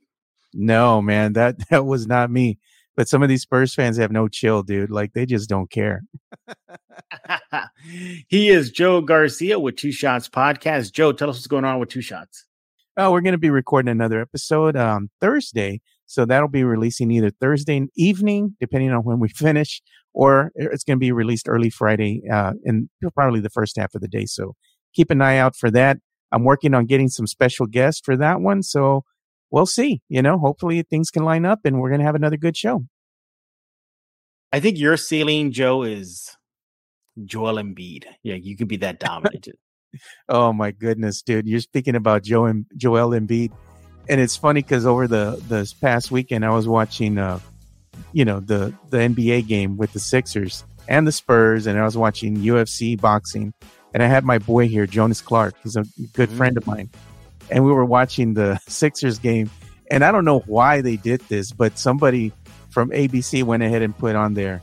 No, 0.55 1.03
man, 1.03 1.35
that 1.35 1.57
that 1.71 1.85
was 1.85 2.07
not 2.07 2.31
me. 2.31 2.59
But 2.97 3.09
some 3.09 3.23
of 3.23 3.29
these 3.29 3.43
Spurs 3.43 3.75
fans 3.75 3.97
have 3.97 4.13
no 4.13 4.29
chill, 4.29 4.63
dude. 4.63 4.91
Like 4.91 5.13
they 5.13 5.27
just 5.27 5.49
don't 5.49 5.71
care. 5.71 6.03
he 8.29 8.49
is 8.49 8.71
Joe 8.71 9.01
Garcia 9.01 9.59
with 9.59 9.77
Two 9.77 9.93
Shots 9.93 10.29
Podcast. 10.29 10.93
Joe, 10.93 11.13
tell 11.13 11.31
us 11.31 11.37
what's 11.37 11.47
going 11.47 11.65
on 11.65 11.81
with 11.81 11.89
Two 11.89 12.03
Shots. 12.03 12.47
Oh, 12.97 13.11
we're 13.11 13.23
going 13.23 13.33
to 13.33 13.39
be 13.39 13.51
recording 13.51 13.91
another 13.91 14.21
episode 14.21 14.77
on 14.77 15.11
Thursday. 15.21 15.81
So 16.07 16.25
that'll 16.25 16.49
be 16.49 16.63
releasing 16.63 17.11
either 17.11 17.31
Thursday 17.31 17.87
evening, 17.97 18.57
depending 18.61 18.93
on 18.93 19.03
when 19.03 19.19
we 19.19 19.29
finish, 19.35 19.83
or 20.13 20.53
it's 20.55 20.85
going 20.85 20.99
to 20.99 21.01
be 21.01 21.13
released 21.13 21.49
early 21.49 21.71
Friday 21.71 22.23
uh, 22.31 22.53
in 22.65 22.89
probably 23.15 23.41
the 23.41 23.51
first 23.51 23.77
half 23.77 23.95
of 23.95 24.01
the 24.01 24.09
day. 24.09 24.27
So 24.27 24.55
keep 24.95 25.11
an 25.11 25.21
eye 25.21 25.39
out 25.39 25.57
for 25.57 25.71
that. 25.73 25.99
I'm 26.31 26.45
working 26.45 26.75
on 26.75 26.87
getting 26.87 27.09
some 27.09 27.27
special 27.27 27.67
guests 27.67 28.01
for 28.05 28.17
that 28.17 28.41
one. 28.41 28.63
So 28.63 29.05
we'll 29.55 29.67
see. 29.67 30.03
You 30.09 30.21
know, 30.21 30.37
hopefully 30.37 30.83
things 30.83 31.11
can 31.11 31.25
line 31.25 31.47
up 31.47 31.61
and 31.65 31.81
we're 31.81 31.89
going 31.89 32.01
to 32.01 32.05
have 32.05 32.17
another 32.17 32.37
good 32.37 32.57
show. 32.57 32.85
I 34.53 34.59
think 34.59 34.79
your 34.79 34.97
ceiling, 34.97 35.53
Joe, 35.53 35.85
is 35.85 36.37
Joel 37.25 37.55
Embiid. 37.55 38.05
Yeah, 38.25 38.35
you 38.35 38.57
can 38.57 38.67
be 38.67 38.77
that 38.79 38.99
dominant. 38.99 39.49
oh 40.29 40.53
my 40.53 40.73
goodness, 40.73 41.23
dude! 41.23 41.47
You're 41.47 41.61
speaking 41.61 41.95
about 41.95 42.23
Joe 42.23 42.47
and 42.47 42.67
Joel 42.77 43.11
Embiid, 43.11 43.53
and 44.09 44.21
it's 44.21 44.37
funny 44.37 44.63
because 44.63 44.87
over 44.87 45.09
the 45.09 45.41
this 45.49 45.73
past 45.73 46.11
weekend 46.11 46.45
I 46.45 46.51
was 46.51 46.69
watching, 46.69 47.19
uh, 47.19 47.41
you 48.13 48.25
know, 48.25 48.41
the 48.41 48.73
the 48.91 48.99
NBA 48.99 49.49
game 49.49 49.77
with 49.77 49.93
the 49.93 50.01
Sixers 50.01 50.65
and 50.89 51.07
the 51.07 51.13
Spurs, 51.13 51.67
and 51.67 51.79
I 51.79 51.85
was 51.85 51.97
watching 51.97 52.37
UFC 52.37 53.01
boxing, 53.01 53.53
and 53.93 54.05
I 54.05 54.07
had 54.07 54.25
my 54.25 54.39
boy 54.39 54.69
here, 54.69 54.87
Jonas 54.87 55.21
Clark. 55.21 55.55
He's 55.65 55.77
a 55.77 55.85
good 56.13 56.29
mm-hmm. 56.29 56.37
friend 56.37 56.57
of 56.57 56.67
mine 56.67 56.91
and 57.51 57.65
we 57.65 57.73
were 57.73 57.85
watching 57.85 58.35
the 58.35 58.59
Sixers 58.69 59.19
game. 59.19 59.51
And 59.91 60.05
I 60.05 60.13
don't 60.13 60.25
know 60.25 60.41
why 60.41 60.81
they 60.81 60.97
did 60.97 61.21
this, 61.23 61.53
but 61.53 61.79
somebody 61.79 62.33
from 62.71 62.91
ABC 62.91 63.45
went 63.45 63.63
ahead 63.63 63.83
and 63.83 63.97
put 63.97 64.17
on 64.17 64.35
there 64.35 64.63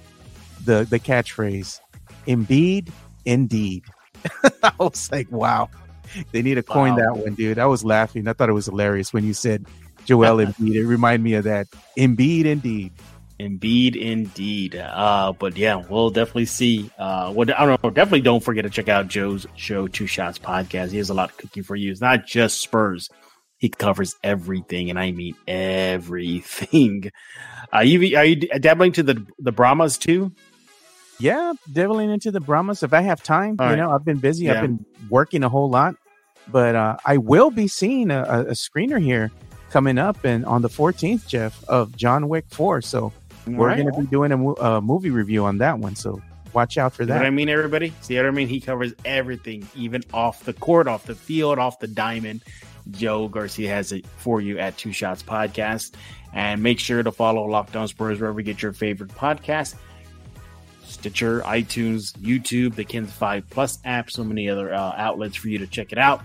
the 0.66 0.86
the 0.90 1.00
catchphrase 1.00 1.80
Embiid 2.28 2.90
indeed. 3.26 3.84
I 4.64 4.72
was 4.78 5.12
like, 5.12 5.32
wow. 5.32 5.70
They 6.32 6.42
need 6.42 6.56
to 6.56 6.64
coin 6.64 6.96
wow. 6.96 7.14
that 7.14 7.24
one, 7.24 7.36
dude. 7.36 7.58
I 7.58 7.66
was 7.66 7.86
laughing. 7.86 8.28
I 8.28 8.34
thought 8.34 8.50
it 8.50 8.54
was 8.54 8.66
hilarious 8.66 9.14
when 9.14 9.24
you 9.24 9.34
said 9.34 9.66
Joel 10.06 10.38
Embiid. 10.46 10.76
It 10.76 10.86
reminded 10.86 11.24
me 11.24 11.34
of 11.36 11.46
that. 11.46 11.68
Embiid 11.98 12.46
indeed. 12.46 12.92
Indeed, 13.42 13.96
indeed. 13.96 14.76
Uh, 14.76 15.34
but 15.38 15.58
yeah, 15.58 15.84
we'll 15.90 16.12
definitely 16.12 16.46
see. 16.46 16.92
Uh, 16.98 17.34
well, 17.36 17.50
I 17.58 17.66
don't 17.66 17.84
know. 17.84 17.90
Definitely 17.90 18.22
don't 18.22 18.44
forget 18.44 18.66
to 18.66 18.70
check 18.70 18.88
out 18.88 19.08
Joe's 19.08 19.48
show, 19.56 19.88
Two 19.88 20.06
Shots 20.06 20.38
Podcast. 20.38 20.92
He 20.92 20.98
has 20.98 21.10
a 21.10 21.16
lot 21.16 21.32
of 21.32 21.38
cooking 21.38 21.64
for 21.64 21.76
you. 21.76 21.92
It's 21.92 22.02
not 22.02 22.28
just 22.28 22.62
Spurs. 22.62 23.10
He 23.58 23.70
covers 23.70 24.16
everything, 24.24 24.92
and 24.92 25.00
I 25.00 25.12
mean 25.12 25.36
everything. 25.48 27.12
Uh, 27.74 27.80
you 27.80 28.18
are 28.18 28.26
you 28.26 28.36
dabbling 28.36 28.92
to 28.92 29.02
the 29.02 29.26
the 29.40 29.54
Brahmas 29.54 29.98
too? 29.98 30.34
Yeah, 31.20 31.54
dabbling 31.72 32.12
into 32.12 32.30
the 32.30 32.42
Brahmas 32.42 32.84
if 32.84 32.92
I 32.92 33.00
have 33.00 33.24
time. 33.24 33.56
All 33.60 33.68
you 33.68 33.70
right. 33.70 33.80
know, 33.80 33.92
I've 33.92 34.04
been 34.04 34.18
busy. 34.18 34.46
Yeah. 34.46 34.56
I've 34.56 34.62
been 34.62 34.86
working 35.10 35.46
a 35.46 35.48
whole 35.48 35.70
lot, 35.70 35.96
but 36.50 36.76
uh, 36.76 36.98
I 37.06 37.16
will 37.16 37.50
be 37.50 37.70
seeing 37.70 38.12
a, 38.12 38.24
a 38.24 38.56
screener 38.56 39.02
here 39.02 39.32
coming 39.70 39.98
up 39.98 40.26
and 40.26 40.46
on 40.46 40.62
the 40.64 40.68
14th, 40.68 41.28
Jeff, 41.28 41.64
of 41.70 41.96
John 41.96 42.28
Wick 42.28 42.44
4. 42.50 42.82
So 42.82 43.14
we're 43.48 43.68
right. 43.68 43.78
going 43.78 43.94
to 43.94 44.00
be 44.02 44.08
doing 44.08 44.32
a, 44.32 44.52
a, 44.54 44.82
movie 44.82 45.10
review 45.10 45.46
on 45.46 45.60
that 45.60 45.80
one, 45.80 45.96
so 45.96 46.22
watch 46.54 46.78
out 46.78 46.94
for 46.94 47.06
that. 47.06 47.18
what 47.18 47.26
I 47.26 47.30
mean, 47.30 47.50
everybody? 47.50 47.94
See 48.02 48.16
what 48.16 48.26
I 48.26 48.32
mean? 48.32 48.48
He 48.48 48.60
covers 48.60 48.94
everything, 49.06 49.68
even 49.76 50.04
off 50.14 50.44
the 50.44 50.54
court, 50.54 50.88
off 50.88 51.06
the 51.06 51.16
field, 51.16 51.60
off 51.60 51.80
the 51.80 51.88
diamond. 51.88 52.44
Joe 52.90 53.28
Garcia 53.28 53.70
has 53.70 53.92
it 53.92 54.06
for 54.18 54.42
you 54.42 54.58
at 54.58 54.78
Two 54.78 54.92
Shots 54.92 55.24
Podcast. 55.24 55.94
And 56.34 56.64
make 56.64 56.80
sure 56.80 57.04
to 57.04 57.12
follow 57.12 57.46
Locked 57.46 57.76
On 57.76 57.88
Spurs 57.88 58.20
wherever 58.20 58.40
you 58.40 58.46
get 58.46 58.62
your 58.62 58.74
favorite 58.74 59.12
podcast. 59.12 59.76
Stitcher, 60.84 61.42
iTunes, 61.42 62.14
YouTube, 62.14 62.76
the 62.76 62.84
KENS 62.84 63.12
5 63.12 63.50
Plus 63.50 63.80
app, 63.86 64.12
so 64.12 64.24
many 64.24 64.50
other 64.50 64.74
uh, 64.74 64.94
outlets 64.98 65.36
for 65.36 65.48
you 65.48 65.58
to 65.60 65.68
check 65.68 65.92
it 65.92 65.98
out. 65.98 66.22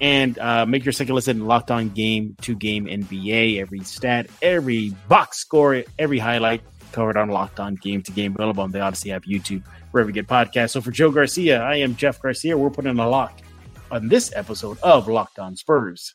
And 0.00 0.38
uh, 0.38 0.64
make 0.64 0.84
your 0.84 0.92
second 0.92 1.14
listen 1.14 1.46
locked 1.46 1.70
on 1.70 1.90
game 1.90 2.36
to 2.42 2.54
game 2.54 2.86
NBA. 2.86 3.60
Every 3.60 3.80
stat, 3.80 4.28
every 4.40 4.90
box 5.08 5.38
score, 5.38 5.84
every 5.98 6.18
highlight 6.18 6.62
covered 6.92 7.16
on 7.16 7.28
Locked 7.28 7.60
On 7.60 7.74
Game 7.76 8.02
to 8.02 8.12
Game, 8.12 8.34
available 8.34 8.62
on 8.62 8.72
the 8.72 8.78
Audacy 8.78 9.14
app, 9.14 9.24
YouTube, 9.24 9.62
wherever 9.90 10.10
you 10.10 10.14
get 10.14 10.26
podcasts. 10.26 10.70
So 10.70 10.80
for 10.80 10.90
Joe 10.90 11.10
Garcia, 11.10 11.62
I 11.62 11.76
am 11.76 11.96
Jeff 11.96 12.20
Garcia. 12.20 12.56
We're 12.56 12.70
putting 12.70 12.98
a 12.98 13.08
lock 13.08 13.40
on 13.90 14.08
this 14.08 14.32
episode 14.34 14.78
of 14.82 15.08
Locked 15.08 15.38
On 15.38 15.56
Spurs. 15.56 16.14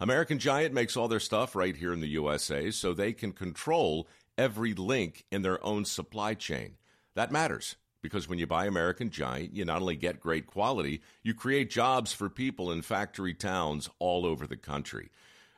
American 0.00 0.38
Giant 0.38 0.72
makes 0.72 0.96
all 0.96 1.08
their 1.08 1.20
stuff 1.20 1.54
right 1.54 1.76
here 1.76 1.92
in 1.92 2.00
the 2.00 2.08
USA 2.08 2.70
so 2.70 2.94
they 2.94 3.12
can 3.12 3.32
control 3.32 4.08
every 4.38 4.72
link 4.72 5.26
in 5.30 5.42
their 5.42 5.62
own 5.64 5.84
supply 5.84 6.32
chain. 6.32 6.76
That 7.14 7.30
matters 7.30 7.76
because 8.00 8.26
when 8.26 8.38
you 8.38 8.46
buy 8.46 8.64
American 8.64 9.10
Giant, 9.10 9.54
you 9.54 9.66
not 9.66 9.82
only 9.82 9.96
get 9.96 10.18
great 10.18 10.46
quality, 10.46 11.02
you 11.22 11.34
create 11.34 11.68
jobs 11.68 12.14
for 12.14 12.30
people 12.30 12.72
in 12.72 12.80
factory 12.80 13.34
towns 13.34 13.90
all 13.98 14.24
over 14.24 14.46
the 14.46 14.56
country. 14.56 15.10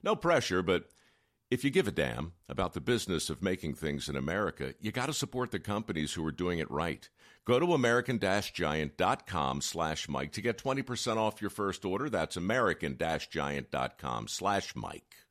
No 0.02 0.16
pressure, 0.16 0.60
but 0.60 0.88
if 1.48 1.62
you 1.62 1.70
give 1.70 1.86
a 1.86 1.92
damn 1.92 2.32
about 2.48 2.72
the 2.72 2.80
business 2.80 3.30
of 3.30 3.42
making 3.42 3.74
things 3.74 4.08
in 4.08 4.16
America, 4.16 4.74
you 4.80 4.90
got 4.90 5.06
to 5.06 5.12
support 5.12 5.52
the 5.52 5.60
companies 5.60 6.14
who 6.14 6.26
are 6.26 6.32
doing 6.32 6.58
it 6.58 6.70
right. 6.70 7.08
Go 7.44 7.58
to 7.58 7.74
american-giant.com 7.74 9.60
slash 9.62 10.08
Mike 10.08 10.32
to 10.32 10.40
get 10.40 10.58
20% 10.58 11.16
off 11.16 11.40
your 11.40 11.50
first 11.50 11.84
order. 11.84 12.08
That's 12.08 12.36
american-giant.com 12.36 14.28
slash 14.28 14.76
Mike. 14.76 15.21